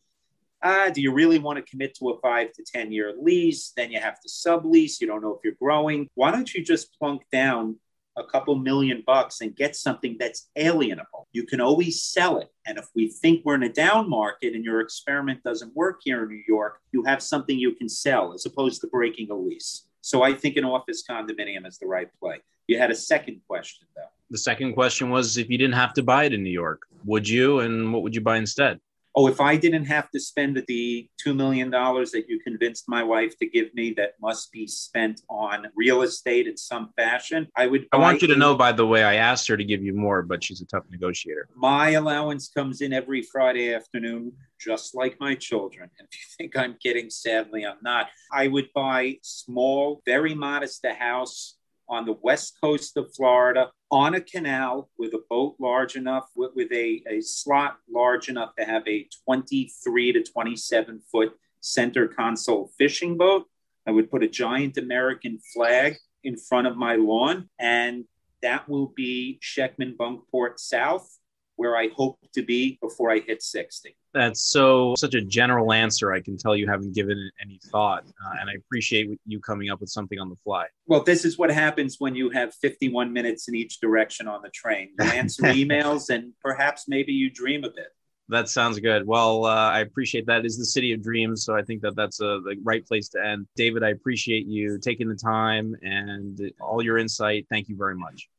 Ah, 0.62 0.90
do 0.92 1.00
you 1.00 1.12
really 1.12 1.38
want 1.38 1.56
to 1.56 1.70
commit 1.70 1.94
to 1.94 2.10
a 2.10 2.20
five 2.20 2.52
to 2.52 2.62
10 2.62 2.92
year 2.92 3.14
lease? 3.18 3.72
Then 3.74 3.90
you 3.90 3.98
have 3.98 4.20
to 4.20 4.28
sublease. 4.28 5.00
You 5.00 5.06
don't 5.06 5.22
know 5.22 5.34
if 5.34 5.40
you're 5.42 5.54
growing. 5.60 6.08
Why 6.14 6.30
don't 6.30 6.52
you 6.52 6.62
just 6.62 6.98
plunk 6.98 7.22
down 7.32 7.76
a 8.20 8.24
couple 8.24 8.54
million 8.54 9.02
bucks 9.06 9.40
and 9.40 9.56
get 9.56 9.74
something 9.74 10.16
that's 10.18 10.48
alienable. 10.56 11.24
You 11.32 11.44
can 11.44 11.60
always 11.60 12.02
sell 12.02 12.38
it. 12.38 12.52
And 12.66 12.78
if 12.78 12.86
we 12.94 13.08
think 13.08 13.44
we're 13.44 13.54
in 13.56 13.64
a 13.64 13.72
down 13.72 14.08
market 14.08 14.54
and 14.54 14.64
your 14.64 14.80
experiment 14.80 15.42
doesn't 15.42 15.74
work 15.74 16.00
here 16.04 16.22
in 16.22 16.28
New 16.28 16.42
York, 16.46 16.80
you 16.92 17.02
have 17.04 17.22
something 17.22 17.58
you 17.58 17.74
can 17.74 17.88
sell 17.88 18.32
as 18.32 18.46
opposed 18.46 18.80
to 18.82 18.86
breaking 18.86 19.30
a 19.30 19.34
lease. 19.34 19.86
So 20.02 20.22
I 20.22 20.34
think 20.34 20.56
an 20.56 20.64
office 20.64 21.02
condominium 21.08 21.66
is 21.66 21.78
the 21.78 21.86
right 21.86 22.08
play. 22.20 22.38
You 22.66 22.78
had 22.78 22.90
a 22.90 22.94
second 22.94 23.40
question, 23.48 23.86
though. 23.96 24.02
The 24.30 24.38
second 24.38 24.74
question 24.74 25.10
was 25.10 25.36
if 25.36 25.50
you 25.50 25.58
didn't 25.58 25.74
have 25.74 25.92
to 25.94 26.02
buy 26.02 26.24
it 26.24 26.32
in 26.32 26.42
New 26.42 26.50
York, 26.50 26.82
would 27.04 27.28
you? 27.28 27.60
And 27.60 27.92
what 27.92 28.02
would 28.02 28.14
you 28.14 28.20
buy 28.20 28.36
instead? 28.36 28.80
Oh, 29.14 29.26
if 29.26 29.40
I 29.40 29.56
didn't 29.56 29.86
have 29.86 30.10
to 30.10 30.20
spend 30.20 30.62
the 30.66 31.08
$2 31.24 31.34
million 31.34 31.70
that 31.70 32.24
you 32.28 32.40
convinced 32.40 32.84
my 32.88 33.02
wife 33.02 33.36
to 33.38 33.46
give 33.46 33.72
me 33.74 33.92
that 33.96 34.12
must 34.20 34.52
be 34.52 34.66
spent 34.66 35.22
on 35.28 35.66
real 35.76 36.02
estate 36.02 36.46
in 36.46 36.56
some 36.56 36.90
fashion, 36.96 37.48
I 37.56 37.66
would. 37.66 37.86
I 37.92 37.98
want 37.98 38.22
you 38.22 38.28
to 38.28 38.36
know, 38.36 38.54
by 38.54 38.72
the 38.72 38.86
way, 38.86 39.04
I 39.04 39.14
asked 39.14 39.48
her 39.48 39.56
to 39.56 39.64
give 39.64 39.82
you 39.82 39.94
more, 39.94 40.22
but 40.22 40.44
she's 40.44 40.60
a 40.60 40.66
tough 40.66 40.84
negotiator. 40.90 41.48
My 41.56 41.90
allowance 41.90 42.48
comes 42.48 42.80
in 42.80 42.92
every 42.92 43.22
Friday 43.22 43.74
afternoon, 43.74 44.32
just 44.58 44.94
like 44.94 45.18
my 45.20 45.34
children. 45.34 45.90
And 45.98 46.08
if 46.10 46.14
you 46.14 46.26
think 46.38 46.56
I'm 46.56 46.76
kidding, 46.82 47.10
sadly, 47.10 47.64
I'm 47.66 47.78
not. 47.82 48.08
I 48.32 48.48
would 48.48 48.68
buy 48.74 49.16
small, 49.22 50.02
very 50.06 50.34
modest 50.34 50.84
a 50.84 50.94
house 50.94 51.56
on 51.90 52.06
the 52.06 52.16
west 52.22 52.56
coast 52.60 52.96
of 52.96 53.12
Florida 53.14 53.70
on 53.90 54.14
a 54.14 54.20
canal 54.20 54.88
with 54.96 55.12
a 55.12 55.22
boat 55.28 55.56
large 55.58 55.96
enough, 55.96 56.28
with, 56.36 56.52
with 56.54 56.72
a, 56.72 57.02
a 57.08 57.20
slot 57.20 57.78
large 57.92 58.28
enough 58.28 58.54
to 58.56 58.64
have 58.64 58.86
a 58.86 59.08
23 59.26 60.12
to 60.12 60.22
27 60.22 61.00
foot 61.10 61.32
center 61.60 62.06
console 62.06 62.70
fishing 62.78 63.18
boat. 63.18 63.46
I 63.86 63.90
would 63.90 64.10
put 64.10 64.22
a 64.22 64.28
giant 64.28 64.78
American 64.78 65.38
flag 65.52 65.96
in 66.22 66.36
front 66.36 66.66
of 66.66 66.76
my 66.76 66.94
lawn, 66.94 67.48
and 67.58 68.04
that 68.42 68.68
will 68.68 68.92
be 68.94 69.40
Schechtman 69.42 69.96
Bunkport 69.96 70.58
South 70.58 71.19
where 71.60 71.76
I 71.76 71.88
hope 71.94 72.18
to 72.32 72.42
be 72.42 72.78
before 72.80 73.10
I 73.10 73.18
hit 73.18 73.42
60. 73.42 73.94
That's 74.14 74.40
so 74.50 74.94
such 74.96 75.12
a 75.12 75.20
general 75.20 75.74
answer. 75.74 76.10
I 76.10 76.22
can 76.22 76.38
tell 76.38 76.56
you 76.56 76.66
haven't 76.66 76.94
given 76.94 77.18
it 77.18 77.32
any 77.44 77.60
thought, 77.70 78.04
uh, 78.06 78.36
and 78.40 78.48
I 78.48 78.54
appreciate 78.54 79.10
you 79.26 79.40
coming 79.40 79.68
up 79.68 79.78
with 79.78 79.90
something 79.90 80.18
on 80.18 80.30
the 80.30 80.36
fly. 80.36 80.68
Well, 80.86 81.02
this 81.02 81.26
is 81.26 81.36
what 81.36 81.50
happens 81.50 81.96
when 81.98 82.14
you 82.14 82.30
have 82.30 82.54
51 82.54 83.12
minutes 83.12 83.46
in 83.46 83.54
each 83.54 83.78
direction 83.78 84.26
on 84.26 84.40
the 84.40 84.48
train. 84.48 84.92
You 84.98 85.04
answer 85.04 85.42
emails, 85.60 86.08
and 86.08 86.32
perhaps 86.42 86.88
maybe 86.88 87.12
you 87.12 87.28
dream 87.28 87.64
a 87.64 87.68
bit. 87.68 87.88
That 88.30 88.48
sounds 88.48 88.80
good. 88.80 89.06
Well, 89.06 89.44
uh, 89.44 89.70
I 89.70 89.80
appreciate 89.80 90.26
that. 90.28 90.46
Is 90.46 90.56
the 90.56 90.64
city 90.64 90.94
of 90.94 91.02
dreams, 91.02 91.44
so 91.44 91.54
I 91.54 91.60
think 91.60 91.82
that 91.82 91.94
that's 91.94 92.22
a, 92.22 92.40
the 92.42 92.56
right 92.62 92.86
place 92.86 93.10
to 93.10 93.22
end. 93.22 93.46
David, 93.54 93.82
I 93.82 93.90
appreciate 93.90 94.46
you 94.46 94.78
taking 94.78 95.08
the 95.10 95.14
time 95.14 95.76
and 95.82 96.40
all 96.58 96.82
your 96.82 96.96
insight. 96.96 97.46
Thank 97.50 97.68
you 97.68 97.76
very 97.76 97.96
much. 97.96 98.30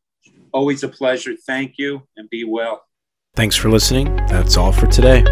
Always 0.52 0.82
a 0.82 0.90
pleasure. 0.90 1.36
Thank 1.36 1.76
you 1.78 2.02
and 2.18 2.28
be 2.32 2.46
well. 2.46 2.84
Thanks 3.42 3.56
for 3.56 3.72
listening. 3.72 4.18
That's 4.28 4.56
all 4.56 4.72
for 4.72 4.86
today. 4.86 5.24